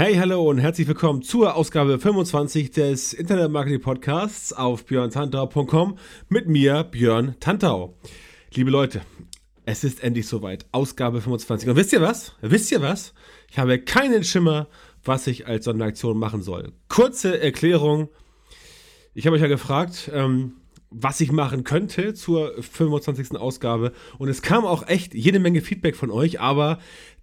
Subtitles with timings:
[0.00, 5.98] Hey, hallo und herzlich willkommen zur Ausgabe 25 des Internet Marketing Podcasts auf björntantau.com
[6.28, 7.96] mit mir, Björn Tantau.
[8.54, 9.00] Liebe Leute,
[9.64, 10.66] es ist endlich soweit.
[10.70, 11.68] Ausgabe 25.
[11.68, 12.36] Und wisst ihr was?
[12.42, 13.12] Wisst ihr was?
[13.50, 14.68] Ich habe keinen Schimmer,
[15.02, 16.74] was ich als Sonderaktion machen soll.
[16.86, 18.08] Kurze Erklärung.
[19.14, 20.58] Ich habe euch ja gefragt, ähm,
[20.90, 23.36] was ich machen könnte zur 25.
[23.36, 23.92] Ausgabe.
[24.18, 26.78] Und es kam auch echt jede Menge Feedback von euch, aber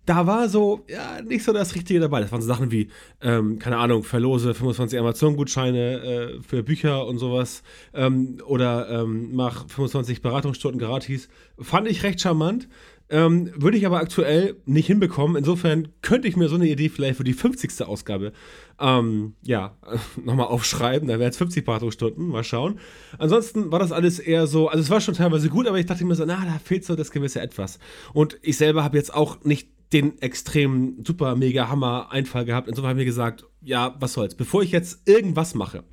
[0.06, 2.22] da war so, ja, nicht so das Richtige dabei.
[2.22, 2.90] Das waren so Sachen wie,
[3.22, 7.64] ähm, keine Ahnung, verlose 25 Amazon-Gutscheine äh, für Bücher und sowas.
[7.94, 11.30] Ähm, oder ähm, mach 25 Beratungsstunden gratis.
[11.60, 12.68] Fand ich recht charmant.
[13.08, 15.36] Ähm, würde ich aber aktuell nicht hinbekommen.
[15.36, 17.86] Insofern könnte ich mir so eine Idee vielleicht für die 50.
[17.86, 18.32] Ausgabe
[18.80, 19.78] ähm, ja,
[20.24, 21.08] nochmal aufschreiben.
[21.08, 22.28] Da wären es 50 Beratungsstunden.
[22.28, 22.80] Mal schauen.
[23.20, 26.04] Ansonsten war das alles eher so, also es war schon teilweise gut, aber ich dachte
[26.04, 27.80] mir so, na, da fehlt so das gewisse Etwas.
[28.14, 32.68] Und ich selber habe jetzt auch nicht den extremen, super, mega Hammer Einfall gehabt.
[32.68, 34.36] Insofern haben wir gesagt, ja, was soll's.
[34.36, 35.84] Bevor ich jetzt irgendwas mache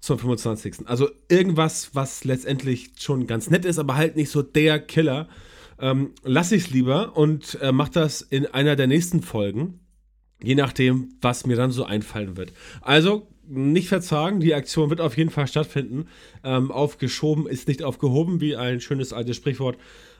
[0.00, 0.86] zum 25.
[0.88, 5.28] Also irgendwas, was letztendlich schon ganz nett ist, aber halt nicht so der Killer,
[5.80, 9.80] ähm, lasse ich es lieber und äh, mache das in einer der nächsten Folgen.
[10.42, 12.52] Je nachdem, was mir dann so einfallen wird.
[12.80, 16.06] Also nicht verzagen, die Aktion wird auf jeden Fall stattfinden.
[16.44, 19.78] Ähm, aufgeschoben ist nicht aufgehoben, wie ein schönes altes Sprichwort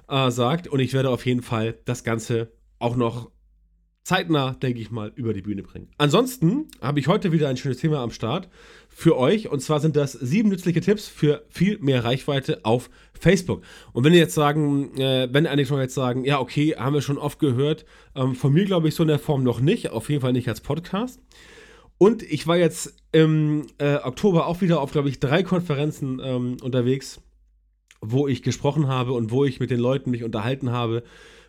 [0.09, 0.69] äh, sagt.
[0.69, 3.31] Und ich werde auf jeden Fall das Ganze auch noch
[4.09, 5.91] zeitnah, denke ich mal, über die Bühne bringen.
[5.99, 8.49] Ansonsten habe ich heute wieder ein schönes Thema am Start
[8.89, 9.51] für euch.
[9.51, 13.63] Und zwar sind das sieben nützliche Tipps für viel mehr Reichweite auf Facebook.
[13.93, 17.03] Und wenn ihr jetzt sagen, äh, wenn einige schon jetzt sagen, ja, okay, haben wir
[17.03, 20.09] schon oft gehört, ähm, von mir glaube ich so in der Form noch nicht, auf
[20.09, 21.21] jeden Fall nicht als Podcast.
[21.99, 26.57] Und ich war jetzt im äh, Oktober auch wieder auf, glaube ich, drei Konferenzen ähm,
[26.63, 27.21] unterwegs,
[28.01, 31.03] wo ich gesprochen habe und wo ich mit den Leuten mich unterhalten habe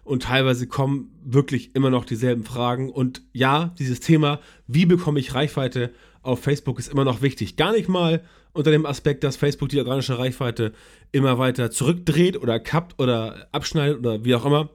[0.09, 2.89] und teilweise kommen wirklich immer noch dieselben Fragen.
[2.89, 5.91] Und ja, dieses Thema, wie bekomme ich Reichweite
[6.23, 7.57] auf Facebook, ist immer noch wichtig.
[7.57, 10.73] Gar nicht mal unter dem Aspekt, dass Facebook die organische Reichweite
[11.11, 14.71] immer weiter zurückdreht oder kappt oder abschneidet oder wie auch immer,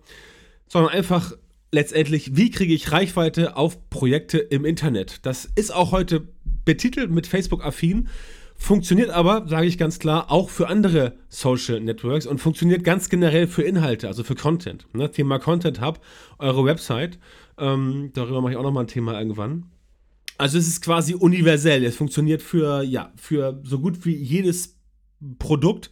[0.68, 1.32] sondern einfach
[1.72, 5.26] letztendlich, wie kriege ich Reichweite auf Projekte im Internet.
[5.26, 6.28] Das ist auch heute
[6.64, 8.08] betitelt mit Facebook-affin.
[8.56, 13.46] Funktioniert aber, sage ich ganz klar, auch für andere Social Networks und funktioniert ganz generell
[13.46, 14.86] für Inhalte, also für Content.
[14.94, 15.10] Ne?
[15.10, 16.00] Thema Content Hub,
[16.38, 17.18] eure Website.
[17.58, 19.66] Ähm, darüber mache ich auch nochmal ein Thema irgendwann.
[20.38, 21.84] Also es ist quasi universell.
[21.84, 24.76] Es funktioniert für, ja, für so gut wie jedes
[25.38, 25.90] Produkt,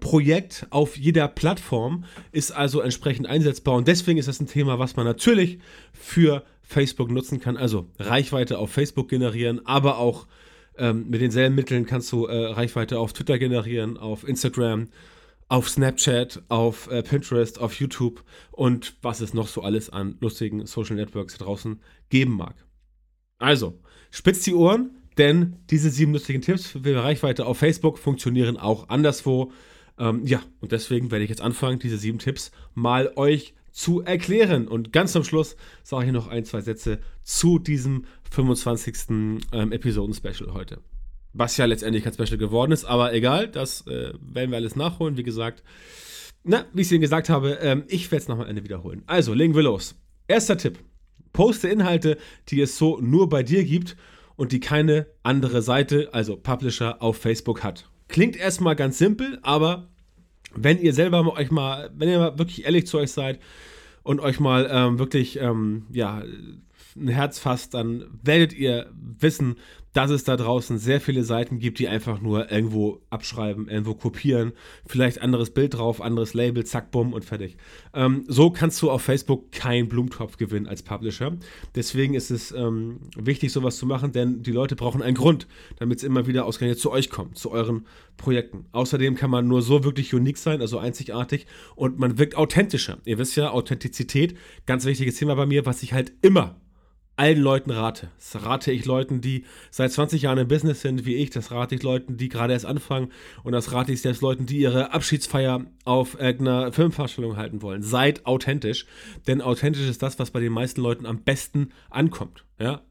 [0.00, 3.74] Projekt auf jeder Plattform, ist also entsprechend einsetzbar.
[3.74, 5.58] Und deswegen ist das ein Thema, was man natürlich
[5.92, 7.56] für Facebook nutzen kann.
[7.56, 10.26] Also Reichweite auf Facebook generieren, aber auch
[10.78, 14.88] ähm, mit denselben Mitteln kannst du äh, Reichweite auf Twitter generieren, auf Instagram,
[15.48, 20.64] auf Snapchat, auf äh, Pinterest, auf YouTube und was es noch so alles an lustigen
[20.66, 22.54] Social Networks draußen geben mag.
[23.38, 23.78] Also,
[24.10, 29.52] spitzt die Ohren, denn diese sieben lustigen Tipps für Reichweite auf Facebook funktionieren auch anderswo.
[29.98, 34.68] Ähm, ja, und deswegen werde ich jetzt anfangen, diese sieben Tipps mal euch zu erklären.
[34.68, 38.94] Und ganz zum Schluss sage ich noch ein, zwei Sätze zu diesem 25.
[39.52, 40.78] Ähm, Episoden-Special heute.
[41.34, 45.16] Was ja letztendlich kein Special geworden ist, aber egal, das äh, werden wir alles nachholen,
[45.16, 45.62] wie gesagt.
[46.42, 49.02] Na, wie ich es Ihnen gesagt habe, ähm, ich werde es nochmal Ende wiederholen.
[49.06, 49.94] Also, legen wir los.
[50.28, 50.78] Erster Tipp.
[51.32, 53.96] Poste Inhalte, die es so nur bei dir gibt
[54.36, 57.88] und die keine andere Seite, also Publisher, auf Facebook hat.
[58.08, 59.88] Klingt erstmal ganz simpel, aber
[60.54, 63.40] wenn ihr selber euch mal, wenn ihr mal wirklich ehrlich zu euch seid
[64.02, 66.22] und euch mal ähm, wirklich, ähm, ja,
[66.96, 69.56] ein Herz fasst, dann werdet ihr wissen,
[69.92, 74.52] dass es da draußen sehr viele Seiten gibt, die einfach nur irgendwo abschreiben, irgendwo kopieren,
[74.86, 77.56] vielleicht anderes Bild drauf, anderes Label, zack, bumm und fertig.
[77.92, 81.36] Ähm, so kannst du auf Facebook keinen Blumentopf gewinnen als Publisher.
[81.74, 85.46] Deswegen ist es ähm, wichtig, sowas zu machen, denn die Leute brauchen einen Grund,
[85.76, 87.86] damit es immer wieder ausgerechnet zu euch kommt, zu euren
[88.16, 88.66] Projekten.
[88.72, 91.46] Außerdem kann man nur so wirklich unique sein, also einzigartig
[91.76, 92.98] und man wirkt authentischer.
[93.04, 96.61] Ihr wisst ja, Authentizität, ganz wichtiges Thema bei mir, was ich halt immer
[97.22, 98.10] allen Leuten rate.
[98.18, 101.30] Das rate ich Leuten, die seit 20 Jahren im Business sind, wie ich.
[101.30, 103.12] Das rate ich Leuten, die gerade erst anfangen.
[103.44, 107.84] Und das rate ich selbst Leuten, die ihre Abschiedsfeier auf irgendeiner Filmvorstellung halten wollen.
[107.84, 108.86] Seid authentisch,
[109.28, 112.44] denn authentisch ist das, was bei den meisten Leuten am besten ankommt.
[112.58, 112.82] Ja?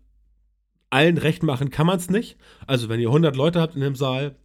[0.90, 2.38] Allen recht machen kann man es nicht.
[2.66, 4.38] Also, wenn ihr 100 Leute habt in dem Saal,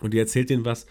[0.00, 0.86] und ihr erzählt denen was,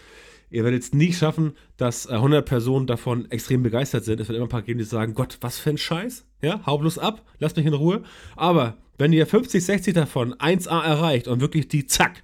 [0.50, 4.20] ihr werdet es nie schaffen, dass 100 Personen davon extrem begeistert sind.
[4.20, 6.26] Es wird immer ein paar geben, die sagen, Gott, was für ein Scheiß.
[6.42, 8.02] Ja, hau bloß ab, lasst mich in Ruhe.
[8.36, 12.22] Aber wenn ihr 50, 60 davon 1A erreicht und wirklich die Zack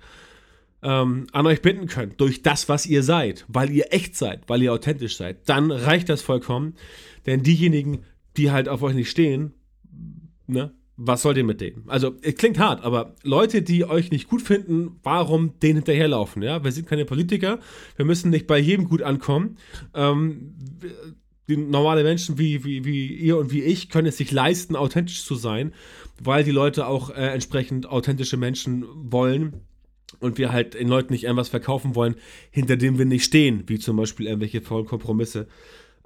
[0.83, 4.63] ähm, an euch binden könnt, durch das, was ihr seid, weil ihr echt seid, weil
[4.63, 6.75] ihr authentisch seid, dann reicht das vollkommen.
[7.27, 8.05] Denn diejenigen,
[8.37, 9.55] die halt auf euch nicht stehen,
[10.47, 11.85] ne, was soll ihr mit denen?
[11.89, 16.43] Also, es klingt hart, aber Leute, die euch nicht gut finden, warum denen hinterherlaufen?
[16.43, 17.59] Ja, wir sind keine Politiker,
[17.97, 19.59] wir müssen nicht bei jedem gut ankommen.
[19.95, 20.55] Ähm,
[21.49, 25.25] die normale Menschen wie, wie, wie ihr und wie ich können es sich leisten, authentisch
[25.25, 25.73] zu sein,
[26.21, 29.61] weil die Leute auch äh, entsprechend authentische Menschen wollen
[30.21, 32.17] und wir halt den Leuten nicht irgendwas verkaufen wollen,
[32.51, 35.47] hinter dem wir nicht stehen, wie zum Beispiel irgendwelche faulen Kompromisse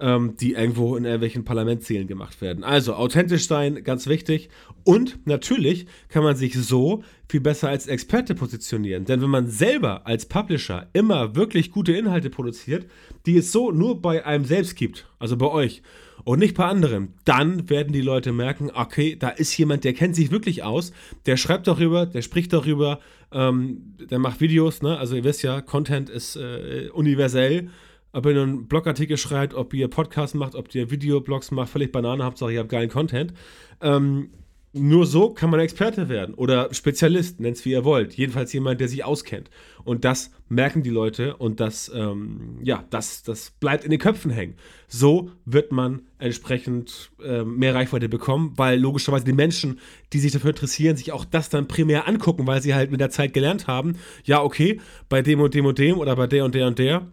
[0.01, 2.65] ähm, die irgendwo in irgendwelchen Parlamentszielen gemacht werden.
[2.65, 4.49] Also authentisch sein, ganz wichtig.
[4.85, 9.05] Und natürlich kann man sich so viel besser als Experte positionieren.
[9.05, 12.87] Denn wenn man selber als Publisher immer wirklich gute Inhalte produziert,
[13.27, 15.83] die es so nur bei einem selbst gibt, also bei euch,
[16.25, 20.15] und nicht bei anderen, dann werden die Leute merken, okay, da ist jemand, der kennt
[20.15, 20.93] sich wirklich aus,
[21.27, 23.01] der schreibt darüber, der spricht darüber,
[23.33, 24.99] ähm, der macht Videos, ne?
[24.99, 27.71] also ihr wisst ja, Content ist äh, universell
[28.13, 32.25] ob ihr einen Blogartikel schreibt, ob ihr Podcasts macht, ob ihr Videoblogs macht, völlig Banane,
[32.25, 33.33] Hauptsache ihr habt geilen Content.
[33.81, 34.31] Ähm,
[34.73, 38.15] nur so kann man Experte werden oder Spezialist, nennt es wie ihr wollt.
[38.15, 39.51] Jedenfalls jemand, der sich auskennt.
[39.83, 44.31] Und das merken die Leute und das, ähm, ja, das, das bleibt in den Köpfen
[44.31, 44.55] hängen.
[44.87, 49.81] So wird man entsprechend äh, mehr Reichweite bekommen, weil logischerweise die Menschen,
[50.13, 53.11] die sich dafür interessieren, sich auch das dann primär angucken, weil sie halt mit der
[53.11, 56.55] Zeit gelernt haben, ja, okay, bei dem und dem und dem oder bei der und
[56.55, 57.11] der und der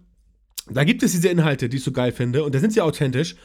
[0.71, 3.35] da gibt es diese Inhalte, die ich so geil finde, und da sind sie authentisch.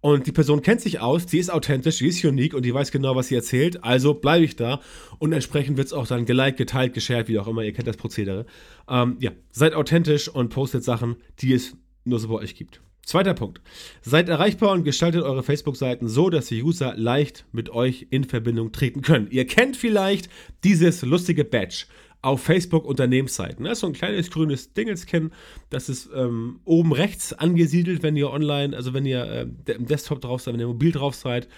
[0.00, 2.92] Und die Person kennt sich aus, sie ist authentisch, sie ist unique und die weiß
[2.92, 3.82] genau, was sie erzählt.
[3.82, 4.80] Also bleibe ich da.
[5.18, 7.64] Und entsprechend wird es auch dann geliked, geteilt, geshared, wie auch immer.
[7.64, 8.46] Ihr kennt das Prozedere.
[8.88, 12.80] Ähm, ja, seid authentisch und postet Sachen, die es nur so bei euch gibt.
[13.04, 13.60] Zweiter Punkt.
[14.02, 18.70] Seid erreichbar und gestaltet eure Facebook-Seiten so, dass die User leicht mit euch in Verbindung
[18.70, 19.28] treten können.
[19.30, 20.28] Ihr kennt vielleicht
[20.62, 21.86] dieses lustige Badge
[22.20, 23.64] auf Facebook Unternehmensseiten.
[23.64, 25.30] Das ist so ein kleines grünes Dingelskin.
[25.70, 29.24] Das ist ähm, oben rechts angesiedelt, wenn ihr online, also wenn ihr
[29.66, 31.48] äh, im Desktop drauf seid, wenn ihr mobil drauf seid,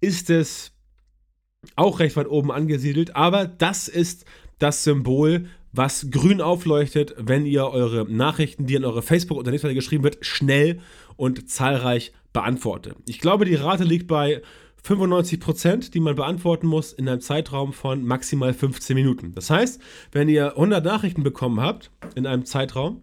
[0.00, 0.72] ist es
[1.76, 3.16] auch recht weit oben angesiedelt.
[3.16, 4.26] Aber das ist
[4.58, 10.18] das Symbol, was grün aufleuchtet, wenn ihr eure Nachrichten, die an eure Facebook-Unternehmensseite geschrieben wird,
[10.24, 10.80] schnell
[11.16, 12.96] und zahlreich beantwortet.
[13.06, 14.42] Ich glaube, die Rate liegt bei
[14.82, 19.32] 95 Prozent, die man beantworten muss in einem Zeitraum von maximal 15 Minuten.
[19.34, 19.80] Das heißt,
[20.10, 23.02] wenn ihr 100 Nachrichten bekommen habt in einem Zeitraum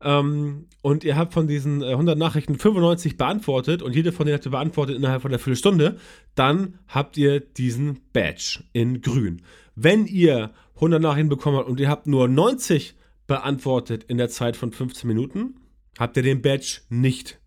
[0.00, 4.36] ähm, und ihr habt von diesen 100 äh, Nachrichten 95 beantwortet und jede von denen
[4.36, 5.98] habt ihr beantwortet innerhalb von einer Viertelstunde,
[6.34, 9.42] dann habt ihr diesen Badge in grün.
[9.74, 12.94] Wenn ihr 100 Nachrichten bekommen habt und ihr habt nur 90
[13.26, 15.56] beantwortet in der Zeit von 15 Minuten,
[15.98, 17.40] habt ihr den Badge nicht,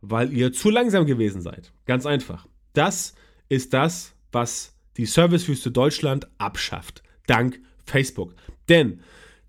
[0.00, 1.72] weil ihr zu langsam gewesen seid.
[1.86, 2.46] Ganz einfach.
[2.74, 3.14] Das
[3.48, 7.02] ist das, was die Servicewüste Deutschland abschafft.
[7.26, 8.34] Dank Facebook.
[8.68, 9.00] Denn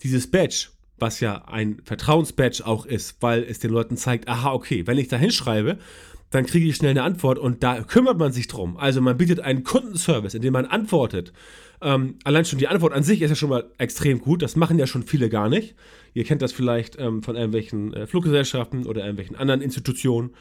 [0.01, 0.67] dieses Badge,
[0.97, 5.07] was ja ein Vertrauensbadge auch ist, weil es den Leuten zeigt, aha, okay, wenn ich
[5.07, 5.77] da hinschreibe,
[6.29, 8.77] dann kriege ich schnell eine Antwort und da kümmert man sich drum.
[8.77, 11.33] Also man bietet einen Kundenservice, in dem man antwortet.
[11.81, 14.41] Ähm, allein schon die Antwort an sich ist ja schon mal extrem gut.
[14.41, 15.75] Das machen ja schon viele gar nicht.
[16.13, 20.31] Ihr kennt das vielleicht ähm, von irgendwelchen äh, Fluggesellschaften oder irgendwelchen anderen Institutionen.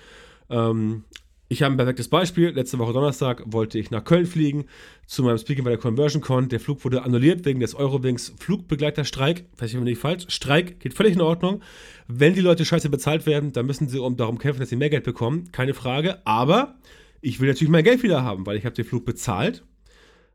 [0.50, 1.04] Ähm,
[1.48, 2.48] ich habe ein perfektes Beispiel.
[2.50, 4.64] Letzte Woche Donnerstag wollte ich nach Köln fliegen
[5.06, 6.48] zu meinem Speaking bei der Conversion Con.
[6.48, 9.44] Der Flug wurde annulliert wegen des Eurowings Flugbegleiterstreik.
[9.54, 10.24] Vielleicht ich falsch.
[10.28, 11.62] Streik geht völlig in Ordnung.
[12.08, 14.88] Wenn die Leute scheiße bezahlt werden, dann müssen sie um darum kämpfen, dass sie mehr
[14.88, 15.52] Geld bekommen.
[15.52, 16.26] Keine Frage.
[16.26, 16.76] Aber
[17.20, 19.64] ich will natürlich mein Geld wieder haben, weil ich habe den Flug bezahlt.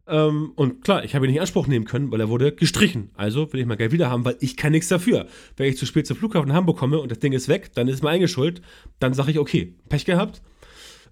[0.08, 3.10] Ähm, und klar, ich habe ihn nicht in Anspruch nehmen können, weil er wurde gestrichen.
[3.16, 5.26] Also will ich mein Geld wieder haben, weil ich kann nichts dafür.
[5.58, 7.96] Wenn ich zu spät zum Flughafen Hamburg komme und das Ding ist weg, dann ist
[7.96, 8.64] es mir eingeschuldet.
[9.00, 10.44] Dann sage ich, okay, Pech gehabt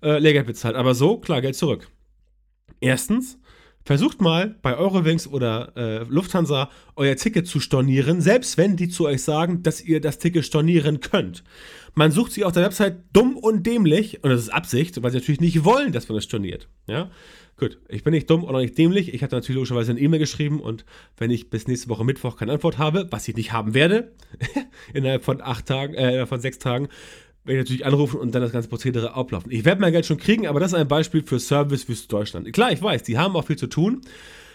[0.02, 0.76] äh, Lehrgeld bezahlt.
[0.76, 1.90] Aber so, klar, Geld zurück.
[2.80, 3.40] Erstens,
[3.88, 9.06] versucht mal bei Eurowings oder äh, Lufthansa euer Ticket zu stornieren, selbst wenn die zu
[9.06, 11.46] euch sagen, dass ihr das Ticket stornieren könnt.
[11.96, 15.18] Man sucht sie auf der Website dumm und dämlich, und das ist Absicht, weil sie
[15.18, 16.68] natürlich nicht wollen, dass man das storniert.
[16.88, 17.10] Ja?
[17.56, 19.14] Gut, ich bin nicht dumm oder nicht dämlich.
[19.14, 20.84] Ich habe natürlich logischerweise eine E-Mail geschrieben und
[21.16, 24.12] wenn ich bis nächste Woche Mittwoch keine Antwort habe, was ich nicht haben werde,
[24.94, 26.90] innerhalb von acht Tagen, äh, von sechs Tagen,
[27.48, 29.52] werde ich natürlich anrufen und dann das ganze Prozedere ablaufen.
[29.52, 32.52] Ich werde mein Geld schon kriegen, aber das ist ein Beispiel für Service für Deutschland.
[32.54, 34.02] Klar, ich weiß, die haben auch viel zu tun.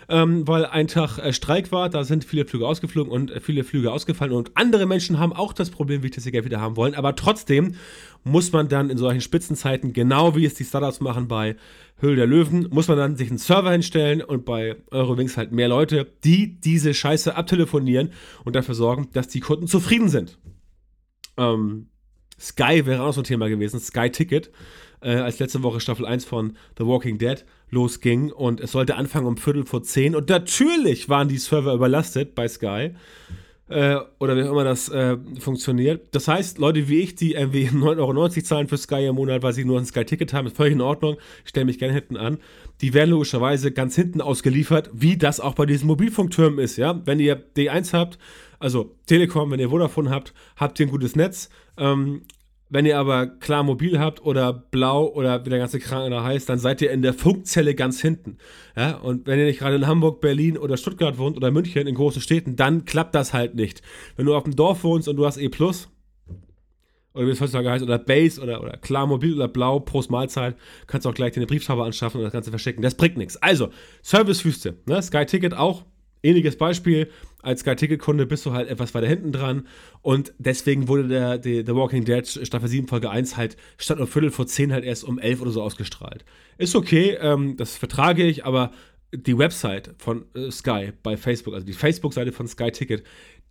[0.08, 3.64] ähm, weil ein Tag äh, Streik war, da sind viele Flüge ausgeflogen und äh, viele
[3.64, 6.61] Flüge ausgefallen und andere Menschen haben auch das Problem, wie ich das ihr Geld wieder
[6.61, 7.76] haben wollen, aber trotzdem
[8.25, 11.56] muss man dann in solchen Spitzenzeiten, genau wie es die Startups machen bei
[11.99, 15.68] Höhle der Löwen, muss man dann sich einen Server hinstellen und bei Eurowings halt mehr
[15.68, 18.11] Leute, die diese Scheiße abtelefonieren
[18.44, 20.38] und dafür sorgen, dass die Kunden zufrieden sind.
[21.37, 21.88] Ähm,
[22.41, 24.51] Sky wäre auch so ein Thema gewesen, Sky Ticket,
[25.01, 29.27] äh, als letzte Woche Staffel 1 von The Walking Dead losging und es sollte anfangen
[29.27, 32.91] um Viertel vor zehn und natürlich waren die Server überlastet bei Sky
[33.69, 36.14] äh, oder wie auch immer das äh, funktioniert.
[36.14, 39.52] Das heißt, Leute wie ich, die irgendwie 9,90 Euro zahlen für Sky im Monat, weil
[39.52, 41.16] sie nur ein Sky-Ticket haben, ist völlig in Ordnung.
[41.45, 42.38] Ich stelle mich gerne hinten an.
[42.81, 46.76] Die werden logischerweise ganz hinten ausgeliefert, wie das auch bei diesen Mobilfunktürmen ist.
[46.76, 47.00] Ja?
[47.04, 48.19] Wenn ihr D1 habt,
[48.59, 51.49] also Telekom, wenn ihr Vodafone habt, habt ihr ein gutes Netz.
[51.78, 52.23] Ähm,
[52.73, 56.49] wenn ihr aber klar mobil habt oder blau oder wie der ganze Kran da heißt,
[56.49, 58.38] dann seid ihr in der Funkzelle ganz hinten.
[58.75, 61.95] Ja, und wenn ihr nicht gerade in Hamburg, Berlin oder Stuttgart wohnt oder München in
[61.95, 63.83] großen Städten, dann klappt das halt nicht.
[64.17, 65.50] Wenn du auf dem Dorf wohnst und du hast E+,
[67.14, 70.57] oder wie es heutzutage heißt, oder Base oder, oder klar mobil oder blau, Prost Mahlzeit,
[70.87, 72.83] kannst du auch gleich deine Brieftaube anschaffen und das Ganze verschicken.
[72.83, 73.37] Das bringt nichts.
[73.37, 73.69] Also,
[74.00, 75.02] Servicewüste, ne?
[75.02, 75.85] Sky Ticket auch,
[76.23, 77.09] ähnliches Beispiel
[77.43, 79.67] als Sky-Ticket-Kunde bist du halt etwas weiter hinten dran.
[80.00, 84.07] Und deswegen wurde der, der The Walking Dead Staffel 7 Folge 1 halt statt um
[84.07, 86.25] Viertel vor 10 halt erst um 11 oder so ausgestrahlt.
[86.59, 88.73] Ist okay, ähm, das vertrage ich, aber
[89.12, 93.05] die Website von äh, Sky bei Facebook, also die Facebook-Seite von Sky Ticket,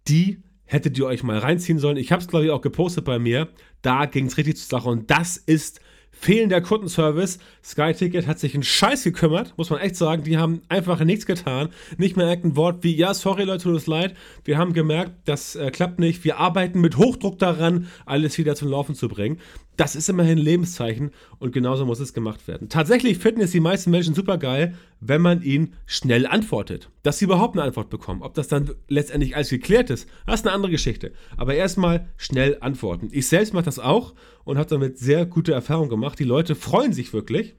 [0.08, 1.98] die hättet ihr euch mal reinziehen sollen.
[1.98, 3.50] Ich habe es, glaube ich, auch gepostet bei mir.
[3.82, 5.82] Da ging es richtig zur Sache und das ist
[6.22, 7.40] fehlender Kundenservice.
[7.63, 10.24] Sky Ticket hat sich einen Scheiß gekümmert, muss man echt sagen.
[10.24, 11.70] Die haben einfach nichts getan.
[11.98, 14.16] Nicht mehr irgendein Wort wie, ja, sorry Leute, tut uns leid.
[14.46, 16.24] Wir haben gemerkt, das äh, klappt nicht.
[16.24, 19.40] Wir arbeiten mit Hochdruck daran, alles wieder zum Laufen zu bringen.
[19.82, 21.10] Das ist immerhin ein Lebenszeichen
[21.40, 22.70] und genauso muss es gemacht werden.
[22.70, 26.92] Tatsächlich finden es die meisten Menschen super geil, wenn man ihnen schnell antwortet.
[27.02, 28.22] Dass sie überhaupt eine Antwort bekommen.
[28.22, 31.14] Ob das dann letztendlich alles geklärt ist, das ist eine andere Geschichte.
[31.36, 33.10] Aber erstmal schnell antworten.
[33.12, 36.20] Ich selbst mache das auch und habe damit sehr gute Erfahrungen gemacht.
[36.20, 37.56] Die Leute freuen sich wirklich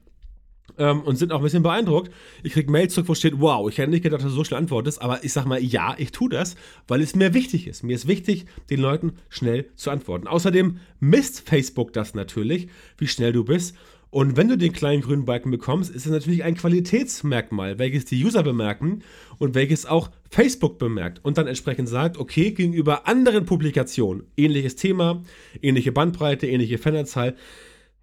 [0.77, 2.11] ähm, und sind auch ein bisschen beeindruckt.
[2.43, 4.59] Ich kriege Mail zurück, wo steht, wow, ich hätte nicht gedacht, dass du so schnell
[4.59, 6.55] antwortest, aber ich sag mal, ja, ich tue das,
[6.87, 7.83] weil es mir wichtig ist.
[7.83, 10.27] Mir ist wichtig, den Leuten schnell zu antworten.
[10.27, 12.67] Außerdem misst Facebook das natürlich,
[12.97, 13.75] wie schnell du bist.
[14.09, 18.23] Und wenn du den kleinen grünen Balken bekommst, ist es natürlich ein Qualitätsmerkmal, welches die
[18.23, 18.99] User bemerken
[19.39, 25.23] und welches auch Facebook bemerkt und dann entsprechend sagt, okay, gegenüber anderen Publikationen, ähnliches Thema,
[25.63, 27.35] ähnliche Bandbreite, ähnliche Fananzahl,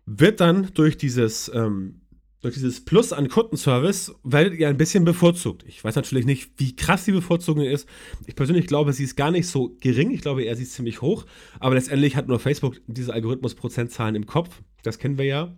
[0.04, 2.00] wird dann durch dieses ähm,
[2.40, 5.64] durch dieses Plus an Kundenservice werdet ihr ein bisschen bevorzugt.
[5.66, 7.86] Ich weiß natürlich nicht, wie krass die Bevorzugung ist.
[8.26, 10.10] Ich persönlich glaube, sie ist gar nicht so gering.
[10.10, 11.26] Ich glaube eher, sie ist ziemlich hoch.
[11.58, 14.62] Aber letztendlich hat nur Facebook diese Algorithmus-Prozentzahlen im Kopf.
[14.82, 15.56] Das kennen wir ja.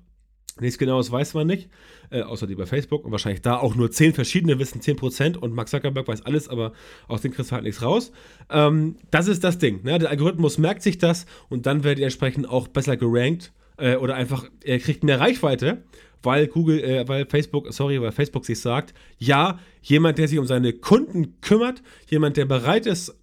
[0.60, 1.70] Nichts genaues weiß man nicht,
[2.10, 3.04] äh, außer die bei Facebook.
[3.04, 6.72] Und wahrscheinlich da auch nur 10 verschiedene wissen 10% und Mark Zuckerberg weiß alles, aber
[7.08, 8.12] aus dem kriegst du halt nichts raus.
[8.50, 9.82] Ähm, das ist das Ding.
[9.82, 9.98] Ne?
[9.98, 14.14] Der Algorithmus merkt sich das und dann werdet ihr entsprechend auch besser gerankt äh, oder
[14.14, 15.84] einfach, er kriegt mehr Reichweite
[16.22, 20.46] weil Google, äh, weil Facebook, sorry, weil Facebook sich sagt, ja, jemand, der sich um
[20.46, 23.14] seine Kunden kümmert, jemand, der bereit ist,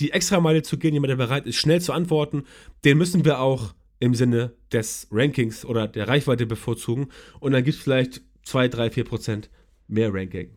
[0.00, 2.44] die Extrameile zu gehen, jemand, der bereit ist, schnell zu antworten,
[2.84, 7.08] den müssen wir auch im Sinne des Rankings oder der Reichweite bevorzugen.
[7.38, 9.50] Und dann gibt es vielleicht 2, 3, 4 Prozent
[9.86, 10.50] mehr Ranking.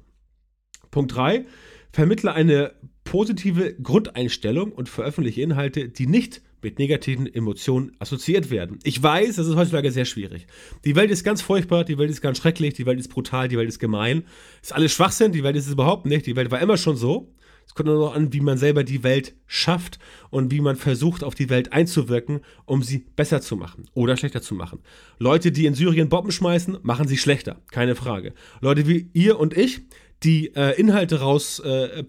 [0.89, 1.45] Punkt 3.
[1.91, 2.73] Vermittle eine
[3.03, 8.79] positive Grundeinstellung und veröffentliche Inhalte, die nicht mit negativen Emotionen assoziiert werden.
[8.81, 10.47] Ich weiß, das ist heutzutage sehr schwierig.
[10.83, 13.55] Die Welt ist ganz furchtbar, die Welt ist ganz schrecklich, die Welt ist brutal, die
[13.55, 14.23] Welt ist gemein.
[14.63, 16.25] Ist alles Schwachsinn, die Welt ist es überhaupt nicht.
[16.25, 17.31] Die Welt war immer schon so.
[17.67, 19.99] Es kommt nur noch an, wie man selber die Welt schafft
[20.31, 24.41] und wie man versucht, auf die Welt einzuwirken, um sie besser zu machen oder schlechter
[24.41, 24.79] zu machen.
[25.19, 28.33] Leute, die in Syrien Bomben schmeißen, machen sie schlechter, keine Frage.
[28.59, 29.81] Leute wie ihr und ich,
[30.23, 32.03] die äh, Inhalte raus äh,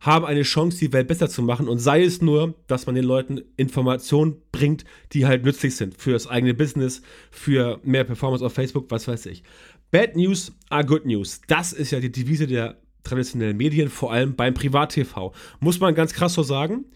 [0.00, 1.68] haben eine Chance, die Welt besser zu machen.
[1.68, 6.12] Und sei es nur, dass man den Leuten Informationen bringt, die halt nützlich sind für
[6.12, 9.42] das eigene Business, für mehr Performance auf Facebook, was weiß ich.
[9.90, 11.40] Bad News are good news.
[11.48, 15.34] Das ist ja die Devise der traditionellen Medien, vor allem beim Privat-TV.
[15.60, 16.86] Muss man ganz krass so sagen.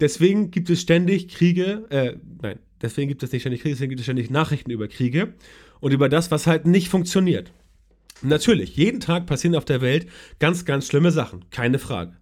[0.00, 4.00] Deswegen gibt es ständig Kriege, äh, nein, deswegen gibt es nicht ständig Kriege, deswegen gibt
[4.00, 5.34] es ständig Nachrichten über Kriege
[5.80, 7.52] und über das, was halt nicht funktioniert.
[8.22, 10.06] Natürlich, jeden Tag passieren auf der Welt
[10.38, 12.16] ganz, ganz schlimme Sachen, keine Frage.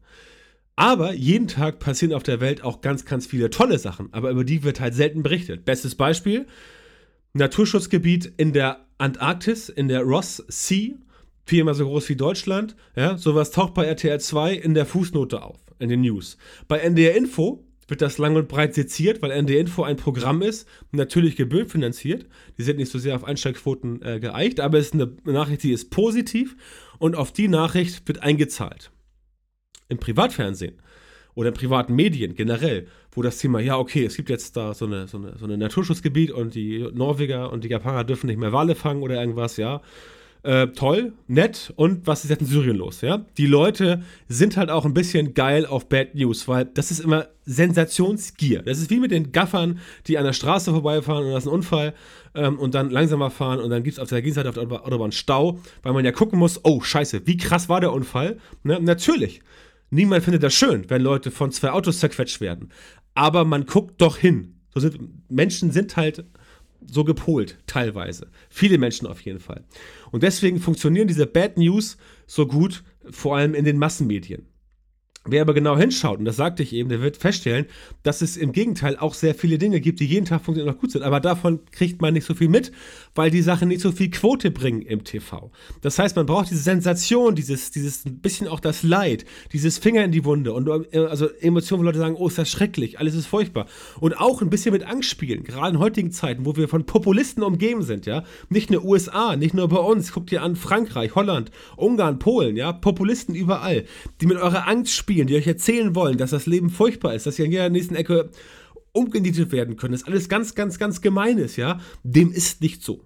[0.76, 4.44] Aber jeden Tag passieren auf der Welt auch ganz, ganz viele tolle Sachen, aber über
[4.44, 5.64] die wird halt selten berichtet.
[5.64, 6.46] Bestes Beispiel:
[7.34, 10.94] Naturschutzgebiet in der Antarktis, in der Ross Sea,
[11.44, 12.76] viermal so groß wie Deutschland.
[12.96, 16.38] Ja, sowas taucht bei RTL 2 in der Fußnote auf, in den News.
[16.68, 20.66] Bei NDR Info wird das lang und breit seziert, weil ND Info ein Programm ist,
[20.92, 22.26] natürlich gebührenfinanziert.
[22.56, 25.72] Die sind nicht so sehr auf Einsteigquoten äh, geeicht, aber es ist eine Nachricht, die
[25.72, 26.56] ist positiv
[26.98, 28.90] und auf die Nachricht wird eingezahlt.
[29.92, 30.74] Im Privatfernsehen
[31.34, 34.86] oder in privaten Medien generell, wo das Thema, ja, okay, es gibt jetzt da so
[34.86, 38.52] eine, so eine, so eine Naturschutzgebiet und die Norweger und die Japaner dürfen nicht mehr
[38.52, 39.80] Wale fangen oder irgendwas, ja.
[40.44, 43.24] Äh, toll, nett und was ist jetzt in Syrien los, ja?
[43.38, 47.28] Die Leute sind halt auch ein bisschen geil auf Bad News, weil das ist immer
[47.44, 48.62] Sensationsgier.
[48.62, 51.52] Das ist wie mit den Gaffern, die an der Straße vorbeifahren und da ist ein
[51.52, 51.94] Unfall
[52.34, 55.12] ähm, und dann langsamer fahren und dann gibt es auf der Gegenseite auf der Autobahn
[55.12, 58.38] Stau, weil man ja gucken muss, oh scheiße, wie krass war der Unfall?
[58.64, 58.80] Ne?
[58.82, 59.42] Natürlich
[59.94, 62.70] Niemand findet das schön, wenn Leute von zwei Autos zerquetscht werden.
[63.12, 64.54] Aber man guckt doch hin.
[64.72, 66.24] So sind, Menschen sind halt
[66.86, 68.28] so gepolt, teilweise.
[68.48, 69.64] Viele Menschen auf jeden Fall.
[70.10, 74.46] Und deswegen funktionieren diese Bad News so gut, vor allem in den Massenmedien.
[75.24, 77.66] Wer aber genau hinschaut, und das sagte ich eben, der wird feststellen,
[78.02, 80.80] dass es im Gegenteil auch sehr viele Dinge gibt, die jeden Tag funktionieren und auch
[80.80, 81.04] gut sind.
[81.04, 82.72] Aber davon kriegt man nicht so viel mit,
[83.14, 85.52] weil die Sachen nicht so viel Quote bringen im TV.
[85.80, 90.10] Das heißt, man braucht diese Sensation, dieses, dieses bisschen auch das Leid, dieses Finger in
[90.10, 93.26] die Wunde und äh, also Emotionen, wo Leute sagen, oh, ist das schrecklich, alles ist
[93.26, 93.66] furchtbar.
[94.00, 97.44] Und auch ein bisschen mit Angst spielen, gerade in heutigen Zeiten, wo wir von Populisten
[97.44, 98.24] umgeben sind, ja.
[98.48, 100.12] Nicht nur USA, nicht nur bei uns.
[100.12, 102.72] Guckt ihr an Frankreich, Holland, Ungarn, Polen, ja.
[102.72, 103.84] Populisten überall,
[104.20, 107.26] die mit eurer Angst spielen spielen, die euch erzählen wollen, dass das Leben furchtbar ist,
[107.26, 108.30] dass ihr in jeder nächsten Ecke
[108.92, 113.04] umgenietet werden können, dass alles ganz, ganz, ganz gemein ist, ja, dem ist nicht so.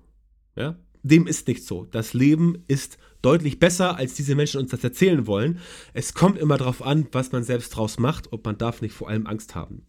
[0.54, 1.84] Ja, dem ist nicht so.
[1.90, 5.58] Das Leben ist deutlich besser, als diese Menschen uns das erzählen wollen.
[5.94, 9.08] Es kommt immer darauf an, was man selbst draus macht und man darf nicht vor
[9.08, 9.86] allem Angst haben.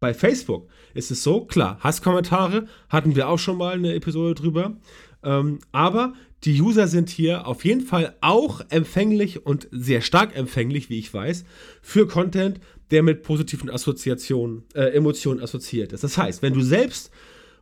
[0.00, 4.76] Bei Facebook ist es so, klar, Hasskommentare hatten wir auch schon mal eine Episode drüber.
[5.22, 10.90] Ähm, aber die User sind hier auf jeden Fall auch empfänglich und sehr stark empfänglich,
[10.90, 11.44] wie ich weiß,
[11.82, 16.04] für Content, der mit positiven Assoziationen, äh, Emotionen assoziiert ist.
[16.04, 17.10] Das heißt, wenn du selbst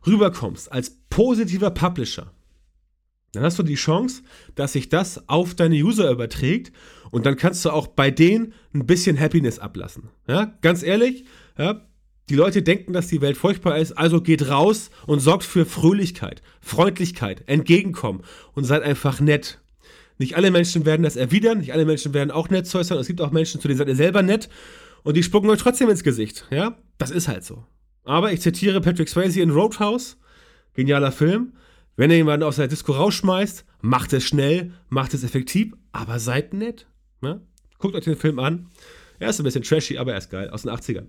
[0.05, 2.31] rüberkommst als positiver Publisher,
[3.33, 4.23] dann hast du die Chance,
[4.55, 6.73] dass sich das auf deine User überträgt
[7.11, 10.09] und dann kannst du auch bei denen ein bisschen Happiness ablassen.
[10.27, 11.25] Ja, ganz ehrlich,
[11.57, 11.87] ja,
[12.29, 16.41] die Leute denken, dass die Welt furchtbar ist, also geht raus und sorgt für Fröhlichkeit,
[16.61, 18.23] Freundlichkeit, Entgegenkommen
[18.53, 19.59] und seid einfach nett.
[20.17, 22.99] Nicht alle Menschen werden das erwidern, nicht alle Menschen werden auch nett zu äußern.
[22.99, 24.49] Es gibt auch Menschen, zu denen seid ihr selber nett
[25.03, 26.45] und die spucken euch trotzdem ins Gesicht.
[26.51, 27.65] Ja, das ist halt so.
[28.03, 30.17] Aber ich zitiere Patrick Swayze in Roadhouse,
[30.73, 31.53] genialer Film.
[31.95, 36.53] Wenn ihr jemanden aus der Disco rausschmeißt, macht es schnell, macht es effektiv, aber seid
[36.53, 36.87] nett.
[37.21, 37.41] Ja?
[37.79, 38.67] Guckt euch den Film an.
[39.19, 41.07] Er ist ein bisschen trashy, aber er ist geil, aus den 80ern.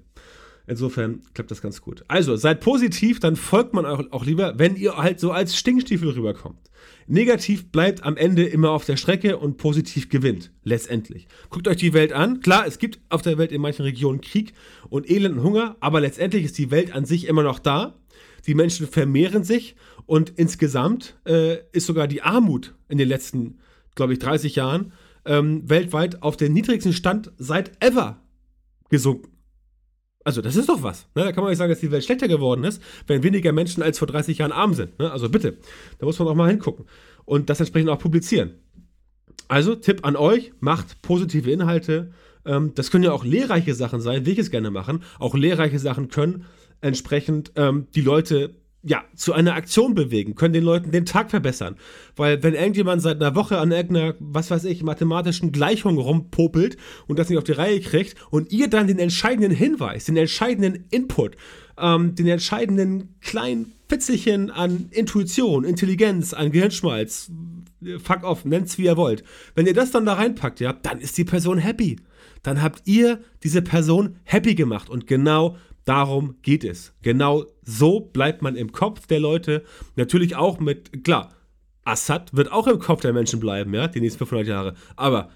[0.67, 2.05] Insofern klappt das ganz gut.
[2.09, 6.11] Also, seid positiv, dann folgt man auch, auch lieber, wenn ihr halt so als Stinkstiefel
[6.11, 6.71] rüberkommt.
[7.07, 11.27] Negativ bleibt am Ende immer auf der Strecke und positiv gewinnt, letztendlich.
[11.51, 12.41] Guckt euch die Welt an.
[12.41, 14.53] Klar, es gibt auf der Welt in manchen Regionen Krieg
[14.89, 17.99] und Elend und Hunger, aber letztendlich ist die Welt an sich immer noch da.
[18.47, 23.59] Die Menschen vermehren sich und insgesamt äh, ist sogar die Armut in den letzten,
[23.95, 24.93] glaube ich, 30 Jahren
[25.25, 28.21] ähm, weltweit auf den niedrigsten Stand seit ever
[28.91, 29.32] gesunken.
[30.25, 31.07] Also, das ist doch was.
[31.15, 31.25] Ne?
[31.25, 33.99] Da kann man nicht sagen, dass die Welt schlechter geworden ist, wenn weniger Menschen als
[33.99, 34.99] vor 30 Jahren arm sind.
[34.99, 35.11] Ne?
[35.11, 35.59] Also bitte,
[35.99, 36.87] da muss man auch mal hingucken.
[37.25, 38.55] Und das entsprechend auch publizieren.
[39.49, 42.13] Also, Tipp an euch, macht positive Inhalte.
[42.45, 45.03] Ähm, das können ja auch lehrreiche Sachen sein, will ich es gerne machen.
[45.19, 46.45] Auch lehrreiche Sachen können
[46.81, 51.77] entsprechend ähm, die Leute ja, zu einer Aktion bewegen, können den Leuten den Tag verbessern.
[52.17, 57.19] Weil wenn irgendjemand seit einer Woche an irgendeiner, was weiß ich, mathematischen Gleichung rumpopelt und
[57.19, 61.37] das nicht auf die Reihe kriegt und ihr dann den entscheidenden Hinweis, den entscheidenden Input,
[61.79, 67.31] ähm, den entscheidenden kleinen Fitzelchen an Intuition, Intelligenz, an Gehirnschmalz,
[68.03, 69.23] fuck off, nennt's wie ihr wollt.
[69.55, 71.97] Wenn ihr das dann da reinpackt, ja, dann ist die Person happy.
[72.43, 76.95] Dann habt ihr diese Person happy gemacht und genau Darum geht es.
[77.03, 79.65] Genau so bleibt man im Kopf der Leute.
[79.97, 81.31] Natürlich auch mit, klar,
[81.85, 84.75] Assad wird auch im Kopf der Menschen bleiben, ja, die nächsten 500 Jahre.
[84.97, 85.31] Aber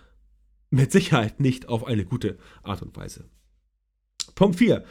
[0.70, 3.24] mit Sicherheit nicht auf eine gute Art und Weise.
[4.34, 4.84] Punkt 4.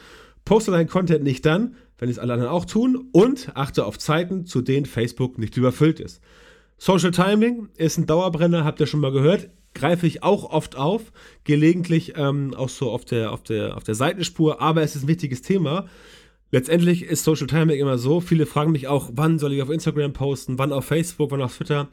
[0.44, 4.46] Poste deinen Content nicht dann, wenn es alle anderen auch tun und achte auf Zeiten,
[4.46, 6.20] zu denen Facebook nicht überfüllt ist.
[6.78, 11.12] Social Timing ist ein Dauerbrenner, habt ihr schon mal gehört greife ich auch oft auf,
[11.44, 15.08] gelegentlich ähm, auch so auf der, auf, der, auf der Seitenspur, aber es ist ein
[15.08, 15.86] wichtiges Thema.
[16.50, 20.12] Letztendlich ist Social Timing immer so, viele fragen mich auch, wann soll ich auf Instagram
[20.12, 21.88] posten, wann auf Facebook, wann auf Twitter.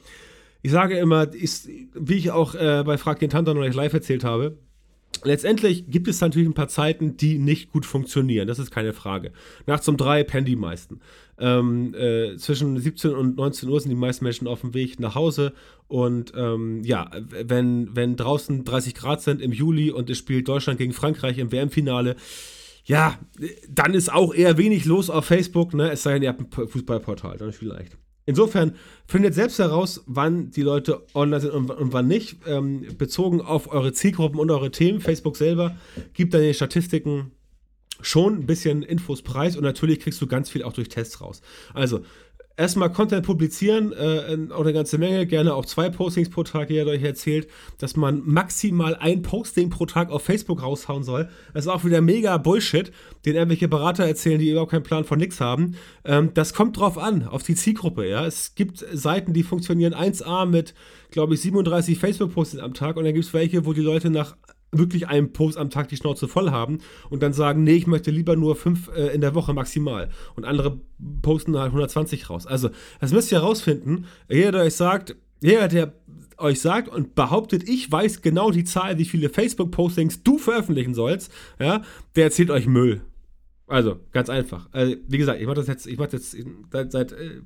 [0.61, 3.93] Ich sage immer, ist, wie ich auch äh, bei Frag den Tantan oder ich live
[3.93, 4.57] erzählt habe,
[5.23, 8.47] Letztendlich gibt es natürlich ein paar Zeiten, die nicht gut funktionieren.
[8.47, 9.32] Das ist keine Frage.
[9.65, 10.99] Nachts um drei pennen die meisten.
[11.38, 15.15] Ähm, äh, zwischen 17 und 19 Uhr sind die meisten Menschen auf dem Weg nach
[15.15, 15.54] Hause.
[15.88, 20.80] Und ähm, ja, wenn, wenn draußen 30 Grad sind im Juli und es spielt Deutschland
[20.80, 22.15] gegen Frankreich im WM-Finale,
[22.86, 23.17] ja,
[23.69, 25.91] dann ist auch eher wenig los auf Facebook, ne?
[25.91, 27.97] Es sei denn, ihr habt ein Fußballportal, dann vielleicht.
[28.25, 32.38] Insofern findet selbst heraus, wann die Leute online sind und, und wann nicht.
[32.47, 35.01] Ähm, bezogen auf eure Zielgruppen und eure Themen.
[35.01, 35.75] Facebook selber
[36.13, 37.31] gibt dann die Statistiken
[38.01, 41.41] schon ein bisschen Infos preis und natürlich kriegst du ganz viel auch durch Tests raus.
[41.73, 42.01] Also,
[42.55, 46.91] erstmal Content publizieren, äh, auch eine ganze Menge, gerne auch zwei Postings pro Tag, jeder
[46.91, 47.47] euch erzählt,
[47.79, 51.29] dass man maximal ein Posting pro Tag auf Facebook raushauen soll.
[51.53, 52.91] Das ist auch wieder mega Bullshit,
[53.25, 55.75] den irgendwelche Berater erzählen, die überhaupt keinen Plan von nix haben.
[56.05, 58.25] Ähm, das kommt drauf an, auf die Zielgruppe, ja.
[58.25, 60.73] Es gibt Seiten, die funktionieren 1A mit,
[61.09, 64.35] glaube ich, 37 Facebook-Postings am Tag und dann gibt es welche, wo die Leute nach
[64.77, 68.12] wirklich einen Post am Tag die Schnauze voll haben und dann sagen, nee, ich möchte
[68.12, 70.09] lieber nur fünf äh, in der Woche maximal.
[70.36, 70.79] Und andere
[71.21, 72.47] posten halt 120 raus.
[72.47, 74.05] Also, das müsst ihr herausfinden.
[74.29, 75.93] Jeder, der euch sagt, jeder, der
[76.38, 81.31] euch sagt und behauptet, ich weiß genau die Zahl, wie viele Facebook-Postings du veröffentlichen sollst,
[81.59, 81.83] ja,
[82.15, 83.01] der erzählt euch Müll.
[83.67, 84.67] Also, ganz einfach.
[84.71, 86.36] Also, wie gesagt, ich mache das jetzt, ich mache jetzt
[86.71, 87.41] seit, seit äh,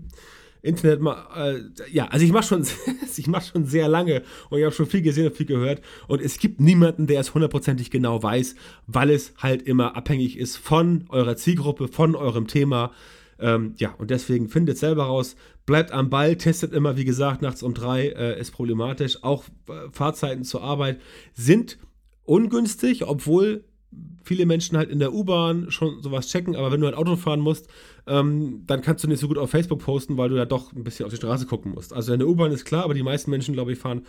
[0.67, 2.65] Internet mal, äh, ja, also ich mache schon,
[3.17, 6.37] ich schon sehr lange und ich habe schon viel gesehen und viel gehört und es
[6.39, 11.35] gibt niemanden, der es hundertprozentig genau weiß, weil es halt immer abhängig ist von eurer
[11.35, 12.91] Zielgruppe, von eurem Thema.
[13.39, 17.61] Ähm, ja, und deswegen findet selber raus, bleibt am Ball, testet immer, wie gesagt, nachts
[17.61, 19.23] um drei äh, ist problematisch.
[19.23, 20.99] Auch äh, Fahrzeiten zur Arbeit
[21.33, 21.77] sind
[22.23, 23.63] ungünstig, obwohl
[24.23, 27.39] viele Menschen halt in der U-Bahn schon sowas checken, aber wenn du halt Auto fahren
[27.39, 27.67] musst,
[28.05, 30.83] ähm, dann kannst du nicht so gut auf Facebook posten, weil du ja doch ein
[30.83, 31.93] bisschen auf die Straße gucken musst.
[31.93, 34.05] Also in der U-Bahn ist klar, aber die meisten Menschen, glaube ich, fahren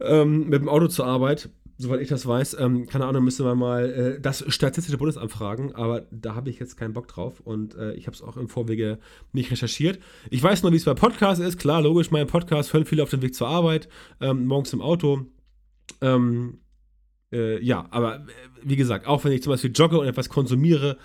[0.00, 1.48] ähm, mit dem Auto zur Arbeit.
[1.78, 5.74] Soweit ich das weiß, ähm, keine Ahnung, müsste man mal äh, das Statistische Bundesamt fragen,
[5.74, 8.48] aber da habe ich jetzt keinen Bock drauf und äh, ich habe es auch im
[8.48, 8.98] Vorwege
[9.32, 9.98] nicht recherchiert.
[10.30, 11.58] Ich weiß nur, wie es bei Podcasts ist.
[11.58, 13.90] Klar, logisch, mein Podcast hören viele auf dem Weg zur Arbeit,
[14.22, 15.26] ähm, morgens im Auto.
[16.00, 16.60] Ähm,
[17.32, 18.20] äh, ja, aber äh,
[18.62, 20.96] wie gesagt, auch wenn ich zum Beispiel jogge und etwas konsumiere,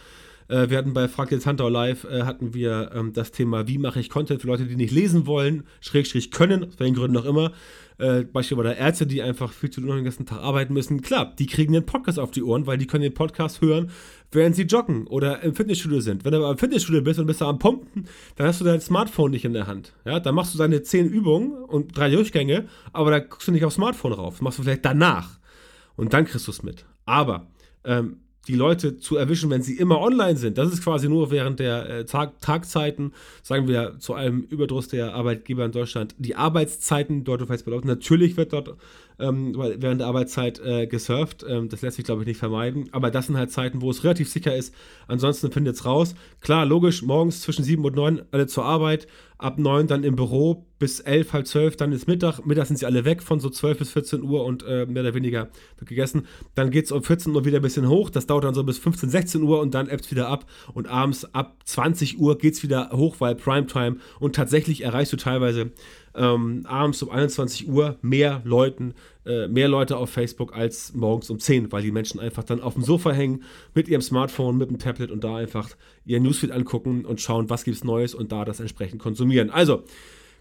[0.51, 3.77] äh, wir hatten bei Frag jetzt Hunter Live, äh, hatten wir ähm, das Thema, wie
[3.77, 7.25] mache ich Content für Leute, die nicht lesen wollen, Schrägstrich können, aus welchen Gründen auch
[7.25, 7.53] immer.
[7.97, 11.01] Äh, Beispiel bei der Ärzte, die einfach viel zu tun den ganzen Tag arbeiten müssen.
[11.01, 13.91] Klar, die kriegen den Podcast auf die Ohren, weil die können den Podcast hören,
[14.31, 16.25] während sie joggen oder im Fitnessstudio sind.
[16.25, 18.81] Wenn du aber im Fitnessstudio bist und bist da am Pumpen, dann hast du dein
[18.81, 19.93] Smartphone nicht in der Hand.
[20.03, 23.63] Ja, dann machst du deine zehn Übungen und drei Durchgänge, aber da guckst du nicht
[23.63, 24.33] aufs Smartphone rauf.
[24.33, 25.40] Das machst du vielleicht danach
[25.95, 26.85] und dann kriegst du es mit.
[27.05, 27.47] Aber
[27.83, 31.59] ähm, die Leute zu erwischen, wenn sie immer online sind, das ist quasi nur während
[31.59, 37.23] der äh, Tag Tagzeiten, sagen wir zu einem Überdruss der Arbeitgeber in Deutschland, die Arbeitszeiten
[37.23, 37.87] dort auf Facebook laufen.
[37.87, 38.75] Natürlich wird dort
[39.21, 41.45] ähm, während der Arbeitszeit äh, gesurft.
[41.47, 42.89] Ähm, das lässt sich, glaube ich, nicht vermeiden.
[42.91, 44.73] Aber das sind halt Zeiten, wo es relativ sicher ist.
[45.07, 46.15] Ansonsten findet es raus.
[46.41, 49.07] Klar, logisch, morgens zwischen 7 und 9 alle zur Arbeit,
[49.37, 52.45] ab 9 dann im Büro, bis 11, halb 12, dann ist Mittag.
[52.45, 55.13] Mittag sind sie alle weg von so 12 bis 14 Uhr und äh, mehr oder
[55.13, 55.49] weniger
[55.85, 56.27] gegessen.
[56.55, 58.09] Dann geht es um 14 Uhr wieder ein bisschen hoch.
[58.09, 60.45] Das dauert dann so bis 15, 16 Uhr und dann ebbt es wieder ab.
[60.73, 63.97] Und abends ab 20 Uhr geht es wieder hoch, weil Primetime.
[64.19, 65.71] Und tatsächlich erreichst du teilweise
[66.15, 68.93] ähm, abends um 21 Uhr mehr Leuten,
[69.25, 72.73] äh, mehr Leute auf Facebook als morgens um 10, weil die Menschen einfach dann auf
[72.73, 73.43] dem Sofa hängen
[73.73, 75.69] mit ihrem Smartphone, mit dem Tablet und da einfach
[76.05, 79.49] ihr Newsfeed angucken und schauen, was gibt es Neues und da das entsprechend konsumieren.
[79.49, 79.83] Also,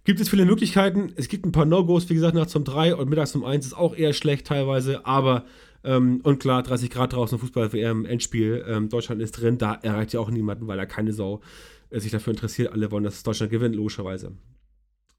[0.04, 1.12] gibt es viele Möglichkeiten.
[1.16, 3.76] Es gibt ein paar No-Gos, wie gesagt, nachts um 3 und mittags um 1 ist
[3.76, 5.44] auch eher schlecht teilweise, aber
[5.82, 10.20] ähm, und klar, 30 Grad draußen, Fußball-WM, Endspiel, ähm, Deutschland ist drin, da erreicht ja
[10.20, 11.40] auch niemanden, weil da keine Sau
[11.90, 12.72] äh, sich dafür interessiert.
[12.72, 14.32] Alle wollen, dass Deutschland gewinnt, logischerweise.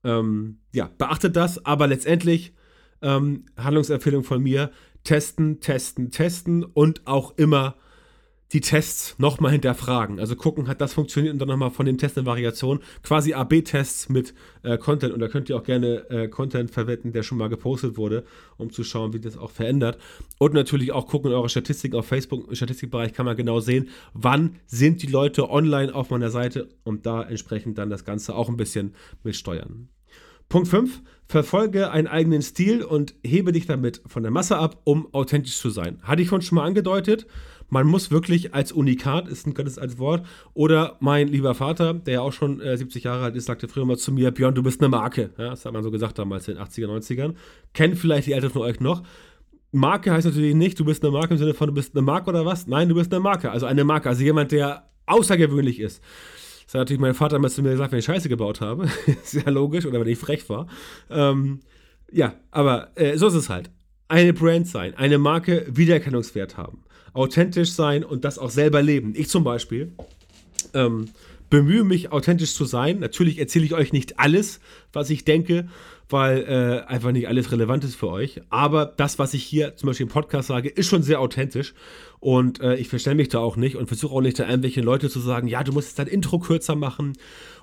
[0.03, 2.53] Ähm, ja, beachtet das, aber letztendlich
[3.01, 4.71] ähm, Handlungsempfehlung von mir:
[5.03, 7.75] testen, testen, testen und auch immer
[8.53, 10.19] die Tests nochmal hinterfragen.
[10.19, 12.79] Also gucken, hat das funktioniert und dann nochmal von den Tests in Variation.
[13.01, 14.33] Quasi AB-Tests mit
[14.63, 15.13] äh, Content.
[15.13, 18.25] Und da könnt ihr auch gerne äh, Content verwenden, der schon mal gepostet wurde,
[18.57, 19.97] um zu schauen, wie das auch verändert.
[20.37, 22.47] Und natürlich auch gucken in eure Statistiken auf Facebook.
[22.49, 27.05] Im Statistikbereich kann man genau sehen, wann sind die Leute online auf meiner Seite und
[27.05, 29.87] da entsprechend dann das Ganze auch ein bisschen mit steuern.
[30.49, 31.01] Punkt 5.
[31.27, 35.69] Verfolge einen eigenen Stil und hebe dich damit von der Masse ab, um authentisch zu
[35.69, 35.99] sein.
[36.03, 37.25] Hatte ich schon mal angedeutet.
[37.71, 42.15] Man muss wirklich als Unikat, ist ein gutes als Wort, oder mein lieber Vater, der
[42.15, 44.61] ja auch schon äh, 70 Jahre alt ist, sagte früher mal zu mir, Björn, du
[44.61, 45.29] bist eine Marke.
[45.37, 47.33] Ja, das hat man so gesagt damals in den 80er, 90ern.
[47.73, 49.03] Kennen vielleicht die Älteren von euch noch.
[49.71, 52.29] Marke heißt natürlich nicht, du bist eine Marke im Sinne von, du bist eine Marke
[52.29, 52.67] oder was?
[52.67, 53.51] Nein, du bist eine Marke.
[53.51, 56.03] Also eine Marke, also jemand, der außergewöhnlich ist.
[56.65, 58.89] Das hat natürlich mein Vater immer zu mir gesagt, wenn ich Scheiße gebaut habe.
[59.23, 60.67] Sehr logisch, oder wenn ich frech war.
[61.09, 61.61] Ähm,
[62.11, 63.71] ja, aber äh, so ist es halt.
[64.09, 69.13] Eine Brand sein, eine Marke Wiedererkennungswert haben, authentisch sein und das auch selber leben.
[69.15, 69.91] Ich zum Beispiel
[70.73, 71.09] ähm,
[71.49, 72.99] bemühe mich, authentisch zu sein.
[72.99, 74.59] Natürlich erzähle ich euch nicht alles,
[74.93, 75.67] was ich denke,
[76.11, 78.41] weil äh, einfach nicht alles relevant ist für euch.
[78.49, 81.73] Aber das, was ich hier zum Beispiel im Podcast sage, ist schon sehr authentisch.
[82.19, 85.09] Und äh, ich verstelle mich da auch nicht und versuche auch nicht da irgendwelche Leute
[85.09, 87.13] zu sagen, ja, du musst jetzt dein Intro kürzer machen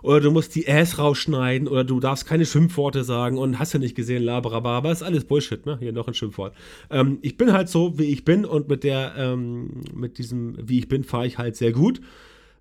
[0.03, 3.79] oder du musst die Äs rausschneiden oder du darfst keine Schimpfworte sagen und hast ja
[3.79, 5.77] nicht gesehen, laberababa, ist alles Bullshit, ne?
[5.79, 6.55] Hier noch ein Schimpfwort.
[6.91, 10.81] Ähm, ich bin halt so, wie ich bin und mit der, ähm, mit diesem, wie
[10.81, 12.01] ich bin, fahre ich halt sehr gut.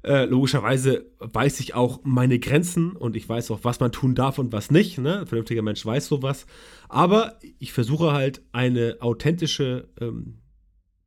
[0.03, 4.37] Äh, logischerweise weiß ich auch meine Grenzen und ich weiß auch, was man tun darf
[4.37, 4.97] und was nicht.
[4.97, 5.19] Ne?
[5.19, 6.45] Ein vernünftiger Mensch weiß sowas.
[6.87, 10.39] Aber ich versuche halt eine authentische ähm,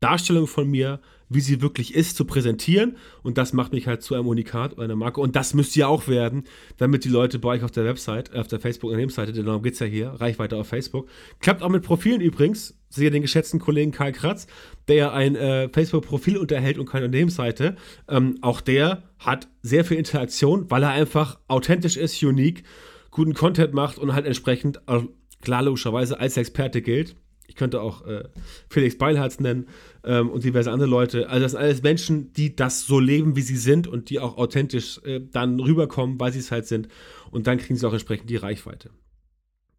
[0.01, 2.97] Darstellung von mir, wie sie wirklich ist, zu präsentieren.
[3.23, 5.21] Und das macht mich halt zu einem Unikat oder einer Marke.
[5.21, 6.45] Und das müsste ja auch werden,
[6.77, 9.79] damit die Leute bei euch auf der Website, auf der Facebook-Unternehmensseite, denn darum geht es
[9.79, 11.09] ja hier, Reichweite auf Facebook.
[11.39, 12.77] Klappt auch mit Profilen übrigens.
[12.93, 14.49] Sehe den geschätzten Kollegen Karl Kratz,
[14.89, 17.77] der ja ein äh, Facebook-Profil unterhält und keine Unternehmensseite.
[18.09, 22.65] Ähm, auch der hat sehr viel Interaktion, weil er einfach authentisch ist, unique,
[23.13, 25.03] guten Content macht und halt entsprechend, äh,
[25.41, 27.15] klar logischerweise als Experte gilt.
[27.51, 28.29] Ich könnte auch äh,
[28.69, 29.67] Felix Beilharz nennen
[30.05, 31.29] ähm, und diverse andere Leute.
[31.29, 34.39] Also das sind alles Menschen, die das so leben, wie sie sind und die auch
[34.39, 36.87] authentisch äh, dann rüberkommen, weil sie es halt sind.
[37.33, 38.91] Und dann kriegen sie auch entsprechend die Reichweite.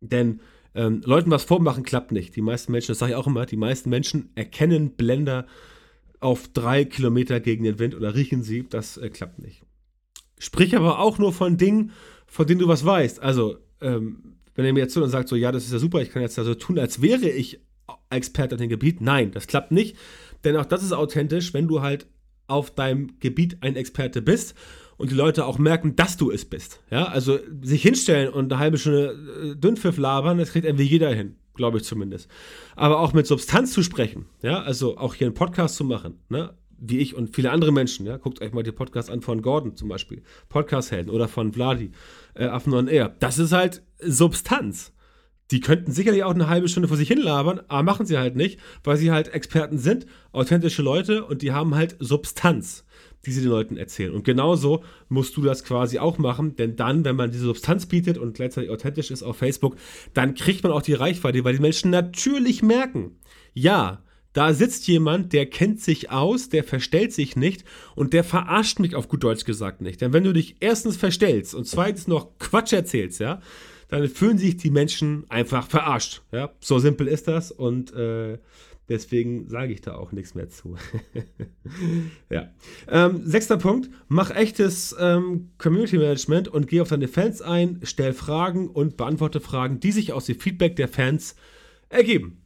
[0.02, 0.42] Denn
[0.76, 2.36] ähm, Leuten was vormachen klappt nicht.
[2.36, 5.48] Die meisten Menschen, das sage ich auch immer, die meisten Menschen erkennen Blender
[6.20, 8.68] auf drei Kilometer gegen den Wind oder riechen sie.
[8.70, 9.64] Das äh, klappt nicht.
[10.40, 11.92] Sprich aber auch nur von Dingen,
[12.28, 13.22] von denen du was weißt.
[13.22, 16.02] Also ähm, wenn er mir jetzt so und sagt, so, ja, das ist ja super,
[16.02, 17.60] ich kann jetzt so tun, als wäre ich
[18.10, 19.02] Experte auf dem Gebiet.
[19.02, 19.96] Nein, das klappt nicht.
[20.44, 22.08] Denn auch das ist authentisch, wenn du halt
[22.48, 24.56] auf deinem Gebiet ein Experte bist
[24.98, 26.82] und die Leute auch merken, dass du es bist.
[26.92, 31.14] Ja, also sich hinstellen und eine halbe Stunde äh, Dünnpfiff labern, das kriegt irgendwie jeder
[31.14, 32.30] hin, glaube ich zumindest.
[32.76, 36.54] Aber auch mit Substanz zu sprechen, ja, also auch hier einen Podcast zu machen, ne?
[36.84, 39.76] wie ich und viele andere Menschen, ja, guckt euch mal die Podcasts an von Gordon
[39.76, 41.92] zum Beispiel, Podcast-Helden oder von Vladi,
[42.34, 43.16] äh, Affen on Air.
[43.20, 44.94] Das ist halt Substanz.
[45.52, 48.60] Die könnten sicherlich auch eine halbe Stunde vor sich hinlabern, aber machen sie halt nicht,
[48.84, 52.86] weil sie halt Experten sind, authentische Leute und die haben halt Substanz,
[53.26, 54.14] die sie den Leuten erzählen.
[54.14, 58.18] Und genauso musst du das quasi auch machen, denn dann, wenn man diese Substanz bietet
[58.18, 59.76] und gleichzeitig authentisch ist auf Facebook,
[60.14, 63.18] dann kriegt man auch die Reichweite, weil die Menschen natürlich merken,
[63.54, 68.80] ja, da sitzt jemand, der kennt sich aus, der verstellt sich nicht und der verarscht
[68.80, 70.00] mich auf gut Deutsch gesagt nicht.
[70.00, 73.42] Denn wenn du dich erstens verstellst und zweitens noch Quatsch erzählst, ja,
[73.92, 76.22] dann fühlen sich die Menschen einfach verarscht.
[76.32, 78.38] Ja, so simpel ist das und äh,
[78.88, 80.78] deswegen sage ich da auch nichts mehr zu.
[82.30, 82.50] ja.
[82.88, 88.14] Ähm, sechster Punkt: Mach echtes ähm, Community Management und geh auf deine Fans ein, stell
[88.14, 91.36] Fragen und beantworte Fragen, die sich aus dem Feedback der Fans
[91.90, 92.42] ergeben.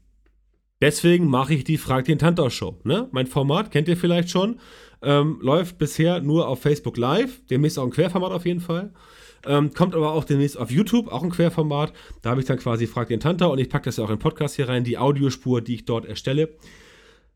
[0.81, 2.79] Deswegen mache ich die Frag den Tantau Show.
[2.84, 3.08] Ne?
[3.12, 4.60] Mein Format kennt ihr vielleicht schon.
[5.03, 7.45] Ähm, läuft bisher nur auf Facebook Live.
[7.51, 8.91] Demnächst auch ein Querformat auf jeden Fall.
[9.45, 11.93] Ähm, kommt aber auch demnächst auf YouTube, auch ein Querformat.
[12.21, 14.15] Da habe ich dann quasi Frag den Tantau und ich packe das ja auch in
[14.15, 16.49] den Podcast hier rein, die Audiospur, die ich dort erstelle.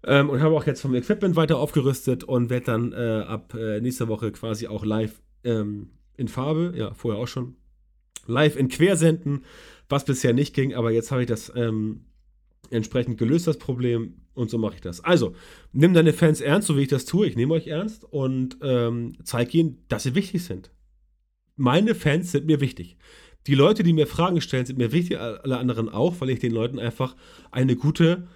[0.03, 3.81] Ähm, und habe auch jetzt vom Equipment weiter aufgerüstet und werde dann äh, ab äh,
[3.81, 7.55] nächster Woche quasi auch live ähm, in Farbe, ja, vorher auch schon,
[8.27, 9.43] live in Quer senden,
[9.89, 12.05] was bisher nicht ging, aber jetzt habe ich das ähm,
[12.69, 15.03] entsprechend gelöst, das Problem, und so mache ich das.
[15.03, 15.35] Also,
[15.73, 17.27] nimm deine Fans ernst, so wie ich das tue.
[17.27, 20.71] Ich nehme euch ernst und ähm, zeige ihnen, dass sie wichtig sind.
[21.59, 22.95] Meine Fans sind mir wichtig.
[23.47, 26.53] Die Leute, die mir Fragen stellen, sind mir wichtig, alle anderen auch, weil ich den
[26.53, 27.17] Leuten einfach
[27.51, 28.27] eine gute,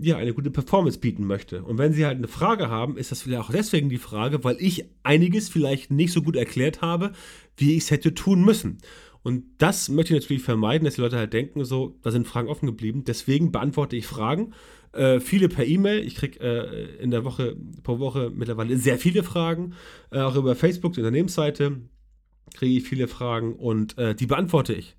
[0.00, 1.64] ja, eine gute Performance bieten möchte.
[1.64, 4.56] Und wenn sie halt eine Frage haben, ist das vielleicht auch deswegen die Frage, weil
[4.60, 7.10] ich einiges vielleicht nicht so gut erklärt habe,
[7.56, 8.78] wie ich es hätte tun müssen.
[9.22, 12.48] Und das möchte ich natürlich vermeiden, dass die Leute halt denken, so, da sind Fragen
[12.48, 13.02] offen geblieben.
[13.04, 14.52] Deswegen beantworte ich Fragen.
[14.92, 16.06] Äh, viele per E-Mail.
[16.06, 19.74] Ich kriege äh, in der Woche, pro Woche mittlerweile sehr viele Fragen.
[20.10, 21.80] Äh, auch über Facebook, die Unternehmensseite,
[22.54, 24.96] kriege ich viele Fragen und äh, die beantworte ich.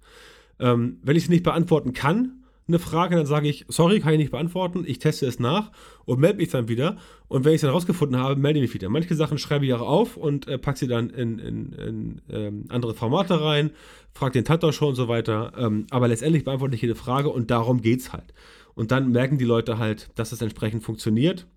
[0.60, 4.20] Ähm, wenn ich sie nicht beantworten kann, eine Frage, dann sage ich, sorry, kann ich
[4.20, 5.72] nicht beantworten, ich teste es nach
[6.06, 6.98] und melde mich dann wieder.
[7.28, 8.90] Und wenn ich es dann rausgefunden habe, melde ich mich wieder.
[8.90, 12.66] Manche Sachen schreibe ich auch auf und äh, packe sie dann in, in, in ähm,
[12.70, 13.72] andere Formate rein,
[14.14, 15.54] frage den Tantor schon und so weiter.
[15.58, 18.34] Ähm, aber letztendlich beantworte ich jede Frage und darum geht es halt.
[18.74, 21.48] Und dann merken die Leute halt, dass es entsprechend funktioniert.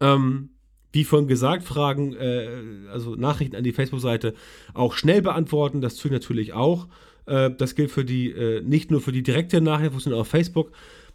[0.00, 0.50] Ähm,
[0.92, 2.48] wie vorhin gesagt, Fragen, äh,
[2.90, 4.34] also Nachrichten an die Facebook-Seite
[4.74, 5.80] auch schnell beantworten.
[5.80, 6.86] Das tue ich natürlich auch.
[7.26, 10.72] Äh, das gilt für die, äh, nicht nur für die direkte Nachricht, sondern auf Facebook,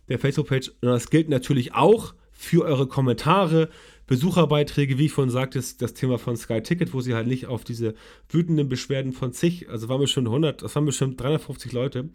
[0.09, 3.69] der Facebook-Page, sondern das gilt natürlich auch für eure Kommentare,
[4.07, 7.47] Besucherbeiträge, wie ich vorhin sagte, ist das Thema von Sky Ticket, wo sie halt nicht
[7.47, 7.93] auf diese
[8.29, 12.09] wütenden Beschwerden von zig, also waren bestimmt 100, das waren bestimmt 350 Leute,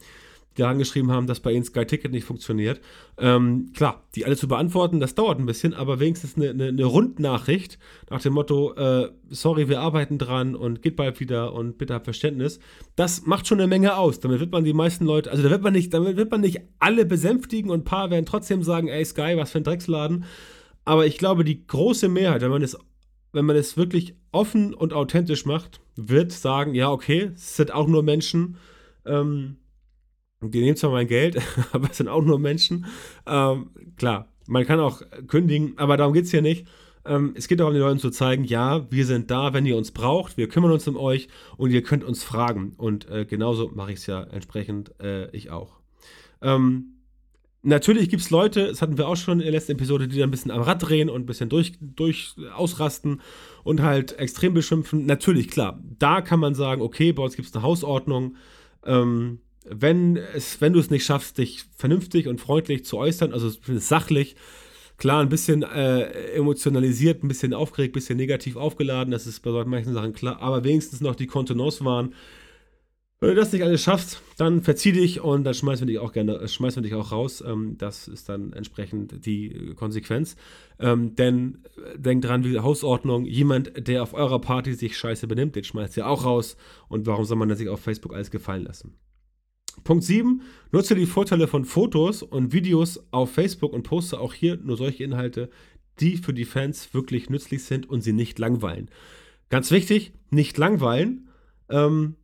[0.56, 2.80] die angeschrieben haben, dass bei ihnen Sky Ticket nicht funktioniert.
[3.18, 6.84] Ähm, klar, die alle zu beantworten, das dauert ein bisschen, aber wenigstens eine, eine, eine
[6.84, 7.78] Rundnachricht
[8.10, 12.04] nach dem Motto, äh, sorry, wir arbeiten dran und geht bald wieder und bitte habt
[12.04, 12.58] Verständnis.
[12.96, 14.20] Das macht schon eine Menge aus.
[14.20, 16.60] Damit wird man die meisten Leute, also da wird man nicht, damit wird man nicht
[16.78, 20.24] alle besänftigen und ein paar werden trotzdem sagen, ey Sky, was für ein Drecksladen.
[20.84, 22.76] Aber ich glaube, die große Mehrheit, wenn man es,
[23.32, 27.86] wenn man es wirklich offen und authentisch macht, wird sagen, ja, okay, es sind auch
[27.86, 28.56] nur Menschen.
[29.06, 29.56] Ähm,
[30.42, 31.40] die nehmen zwar mein Geld,
[31.72, 32.86] aber es sind auch nur Menschen.
[33.26, 36.66] Ähm, klar, man kann auch kündigen, aber darum geht es hier nicht.
[37.04, 39.90] Ähm, es geht darum, den Leuten zu zeigen, ja, wir sind da, wenn ihr uns
[39.90, 42.74] braucht, wir kümmern uns um euch und ihr könnt uns fragen.
[42.76, 45.80] Und äh, genauso mache ich es ja entsprechend, äh, ich auch.
[46.40, 46.98] Ähm,
[47.62, 50.24] natürlich gibt es Leute, das hatten wir auch schon in der letzten Episode, die da
[50.24, 53.20] ein bisschen am Rad drehen und ein bisschen durch, durch ausrasten
[53.64, 55.04] und halt extrem beschimpfen.
[55.06, 58.36] Natürlich, klar, da kann man sagen, okay, bei uns gibt es eine Hausordnung.
[58.84, 63.50] Ähm, wenn, es, wenn du es nicht schaffst, dich vernünftig und freundlich zu äußern, also
[63.78, 64.36] sachlich,
[64.96, 69.64] klar, ein bisschen äh, emotionalisiert, ein bisschen aufgeregt, ein bisschen negativ aufgeladen, das ist bei
[69.64, 72.14] manchen Sachen klar, aber wenigstens noch die Kontenance waren.
[73.22, 76.12] Wenn du das nicht alles schaffst, dann verzieh dich und dann schmeißen wir dich auch
[76.12, 77.40] gerne, schmeißen wir dich auch raus.
[77.46, 80.34] Ähm, das ist dann entsprechend die Konsequenz.
[80.80, 85.54] Ähm, denn äh, denk dran, wie Hausordnung, jemand, der auf eurer Party sich scheiße benimmt,
[85.54, 86.56] den schmeißt ihr auch raus.
[86.88, 88.98] Und warum soll man das sich auf Facebook alles gefallen lassen?
[89.84, 90.42] Punkt 7.
[90.70, 95.04] Nutze die Vorteile von Fotos und Videos auf Facebook und poste auch hier nur solche
[95.04, 95.50] Inhalte,
[96.00, 98.90] die für die Fans wirklich nützlich sind und sie nicht langweilen.
[99.50, 101.28] Ganz wichtig, nicht langweilen.
[101.68, 102.16] Ähm,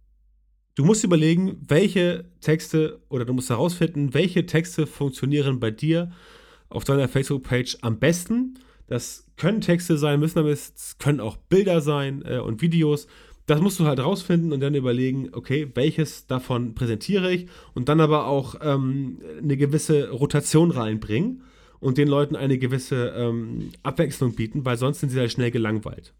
[0.75, 6.11] du musst überlegen, welche Texte oder du musst herausfinden, welche Texte funktionieren bei dir
[6.71, 8.59] auf deiner Facebook-Page am besten.
[8.87, 13.07] Das können Texte sein, müssen aber es können auch Bilder sein äh, und Videos
[13.49, 18.01] das musst du halt rausfinden und dann überlegen, okay, welches davon präsentiere ich und dann
[18.01, 21.43] aber auch ähm, eine gewisse Rotation reinbringen
[21.81, 26.13] und den Leuten eine gewisse ähm, Abwechslung bieten, weil sonst sind sie halt schnell gelangweilt.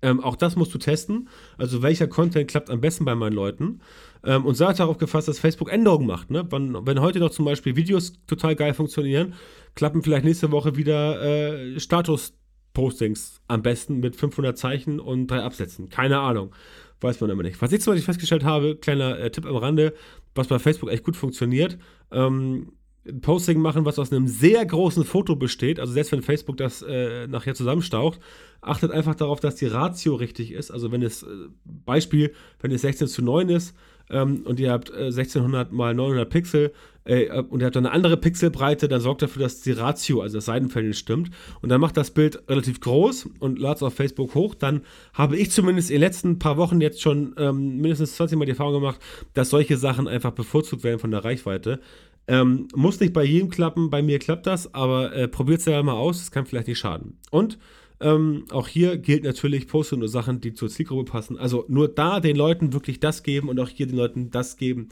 [0.00, 1.28] Ähm, auch das musst du testen.
[1.58, 3.80] Also welcher Content klappt am besten bei meinen Leuten.
[4.24, 6.30] Ähm, und sei darauf gefasst, dass Facebook Änderungen macht.
[6.30, 6.46] Ne?
[6.50, 9.34] Wenn, wenn, heute noch zum Beispiel Videos total geil funktionieren,
[9.74, 12.34] klappen vielleicht nächste Woche wieder äh, Status
[12.72, 15.88] Postings am besten mit 500 Zeichen und drei Absätzen.
[15.88, 16.54] Keine Ahnung.
[17.00, 17.60] Weiß man immer nicht.
[17.60, 19.94] Was ich zum Beispiel festgestellt habe, kleiner äh, Tipp am Rande,
[20.34, 21.78] was bei Facebook echt gut funktioniert,
[22.10, 22.72] ähm,
[23.20, 27.26] Posting machen, was aus einem sehr großen Foto besteht, also selbst wenn Facebook das äh,
[27.26, 28.20] nachher zusammenstaucht,
[28.60, 30.70] achtet einfach darauf, dass die Ratio richtig ist.
[30.70, 31.26] Also wenn es, äh,
[31.64, 33.74] Beispiel, wenn es 16 zu 9 ist,
[34.10, 36.72] ähm, und ihr habt äh, 1600 mal 900 Pixel
[37.04, 40.38] äh, und ihr habt dann eine andere Pixelbreite, dann sorgt dafür, dass die Ratio, also
[40.38, 41.30] das Seitenverhältnis stimmt.
[41.60, 44.54] Und dann macht das Bild relativ groß und ladet es auf Facebook hoch.
[44.54, 44.82] Dann
[45.14, 48.52] habe ich zumindest in den letzten paar Wochen jetzt schon ähm, mindestens 20 Mal die
[48.52, 49.00] Erfahrung gemacht,
[49.34, 51.80] dass solche Sachen einfach bevorzugt werden von der Reichweite.
[52.28, 55.82] Ähm, muss nicht bei jedem klappen, bei mir klappt das, aber äh, probiert es ja
[55.82, 57.18] mal aus, es kann vielleicht nicht schaden.
[57.30, 57.58] Und
[58.02, 61.38] ähm, auch hier gilt natürlich, poste nur Sachen, die zur Zielgruppe passen.
[61.38, 64.88] Also nur da den Leuten wirklich das geben und auch hier den Leuten das geben,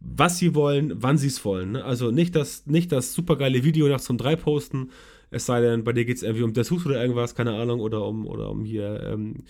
[0.00, 1.72] was sie wollen, wann sie es wollen.
[1.72, 1.84] Ne?
[1.84, 4.90] Also nicht das, nicht das supergeile Video nachts um drei posten,
[5.30, 8.06] es sei denn, bei dir geht es irgendwie um Dessous oder irgendwas, keine Ahnung, oder
[8.06, 9.42] um, oder um hier, ähm,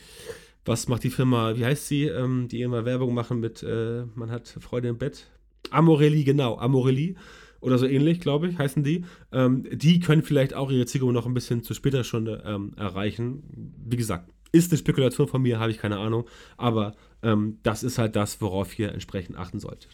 [0.64, 4.30] was macht die Firma, wie heißt sie, ähm, die immer Werbung machen mit, äh, man
[4.30, 5.26] hat Freude im Bett.
[5.70, 7.16] Amorelli, genau, Amorelli
[7.64, 9.04] oder so ähnlich, glaube ich, heißen die.
[9.32, 13.42] Ähm, die können vielleicht auch ihre Zielgruppe noch ein bisschen zu später Stunde ähm, erreichen.
[13.86, 17.98] Wie gesagt, ist eine Spekulation von mir, habe ich keine Ahnung, aber ähm, das ist
[17.98, 19.88] halt das, worauf ihr entsprechend achten solltet.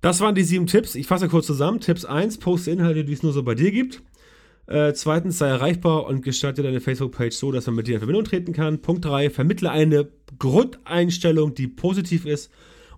[0.00, 0.96] Das waren die sieben Tipps.
[0.96, 1.78] Ich fasse kurz zusammen.
[1.78, 4.02] Tipps 1, poste Inhalte, die es nur so bei dir gibt.
[4.66, 8.24] Äh, zweitens, sei erreichbar und gestalte deine Facebook-Page so, dass man mit dir in Verbindung
[8.24, 8.80] treten kann.
[8.80, 10.08] Punkt 3, vermittle eine
[10.38, 12.50] Grundeinstellung, die positiv ist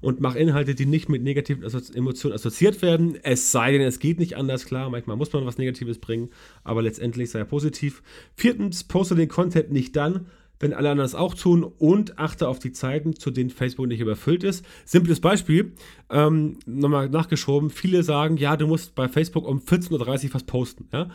[0.05, 1.65] und mach Inhalte, die nicht mit negativen
[1.95, 3.19] Emotionen assoziiert werden.
[3.23, 6.29] Es sei denn, es geht nicht anders, klar, manchmal muss man was Negatives bringen,
[6.63, 8.03] aber letztendlich sei er positiv.
[8.37, 10.27] Viertens, poste den Content nicht dann,
[10.61, 14.01] wenn alle anderen es auch tun und achte auf die Zeiten, zu denen Facebook nicht
[14.01, 14.65] überfüllt ist.
[14.85, 15.73] Simples Beispiel,
[16.11, 20.89] ähm, nochmal nachgeschoben, viele sagen, ja, du musst bei Facebook um 14.30 Uhr was posten.
[20.93, 21.09] Ja?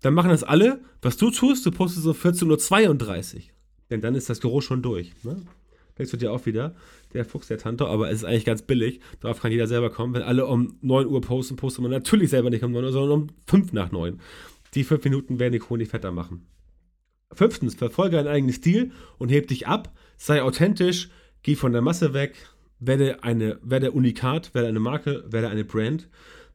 [0.00, 0.80] Dann machen das alle.
[1.02, 3.40] Was du tust, du postest um 14.32 Uhr.
[3.90, 5.12] Denn dann ist das Büro schon durch.
[5.24, 5.42] Ne?
[5.98, 6.74] Denkst du dir auch wieder,
[7.16, 9.00] der Fuchs der Tante, aber es ist eigentlich ganz billig.
[9.20, 10.14] Darauf kann jeder selber kommen.
[10.14, 13.22] Wenn alle um 9 Uhr posten, postet man natürlich selber nicht um 9 Uhr, sondern
[13.22, 14.20] um 5 nach 9.
[14.74, 16.46] Die 5 Minuten werden die Krone fetter machen.
[17.32, 19.92] Fünftens, verfolge einen eigenen Stil und heb dich ab.
[20.16, 21.10] Sei authentisch,
[21.42, 22.36] geh von der Masse weg,
[22.78, 26.08] werde, eine, werde unikat, werde eine Marke, werde eine Brand.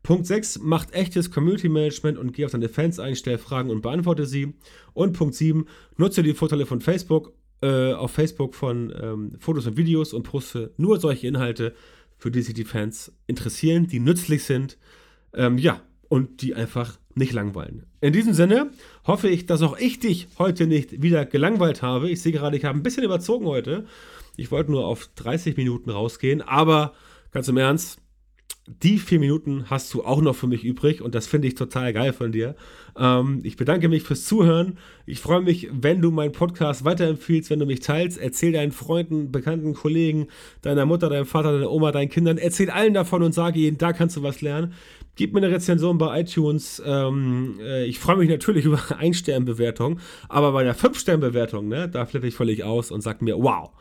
[0.03, 3.81] Punkt 6, macht echtes Community Management und geh auf deine Fans ein, stell Fragen und
[3.81, 4.53] beantworte sie.
[4.93, 9.77] Und Punkt 7, nutze die Vorteile von Facebook äh, auf Facebook von ähm, Fotos und
[9.77, 11.73] Videos und poste nur solche Inhalte,
[12.17, 14.77] für die sich die Fans interessieren, die nützlich sind,
[15.33, 17.85] ähm, ja, und die einfach nicht langweilen.
[18.01, 18.71] In diesem Sinne
[19.05, 22.09] hoffe ich, dass auch ich dich heute nicht wieder gelangweilt habe.
[22.09, 23.85] Ich sehe gerade, ich habe ein bisschen überzogen heute.
[24.37, 26.93] Ich wollte nur auf 30 Minuten rausgehen, aber
[27.31, 27.99] ganz im Ernst,
[28.83, 31.93] die vier Minuten hast du auch noch für mich übrig und das finde ich total
[31.93, 32.55] geil von dir.
[32.97, 34.77] Ähm, ich bedanke mich fürs Zuhören.
[35.05, 38.17] Ich freue mich, wenn du meinen Podcast weiterempfiehlst, wenn du mich teilst.
[38.17, 40.27] Erzähl deinen Freunden, Bekannten, Kollegen,
[40.61, 42.37] deiner Mutter, deinem Vater, deiner Oma, deinen Kindern.
[42.37, 44.73] Erzähl allen davon und sage ihnen, da kannst du was lernen.
[45.15, 46.81] Gib mir eine Rezension bei iTunes.
[46.85, 49.99] Ähm, äh, ich freue mich natürlich über Ein-Stern-Bewertung,
[50.29, 53.71] aber bei einer Fünf-Stern-Bewertung, ne, da flippe ich völlig aus und sage mir, wow,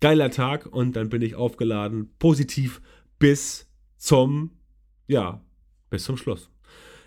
[0.00, 2.80] geiler Tag und dann bin ich aufgeladen, positiv
[3.18, 3.67] bis
[3.98, 4.52] zum,
[5.06, 5.42] ja,
[5.90, 6.48] bis zum Schluss.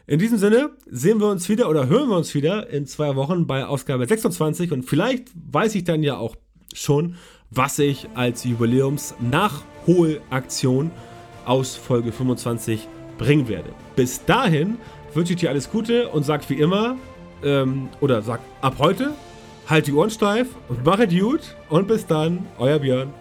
[0.08, 3.48] In diesem Sinne sehen wir uns wieder oder hören wir uns wieder in zwei Wochen
[3.48, 6.36] bei Ausgabe 26 und vielleicht weiß ich dann ja auch
[6.74, 7.16] schon,
[7.50, 10.92] was ich als Jubiläums-Nachholaktion
[11.46, 12.88] aus Folge 25
[13.18, 13.70] bringen werde.
[13.96, 14.78] Bis dahin
[15.14, 16.98] wünsche ich dir alles Gute und sag wie immer,
[17.44, 19.14] ähm, oder sag ab heute,
[19.68, 23.14] halt die Ohren steif und mach es gut und bis dann, euer Björn.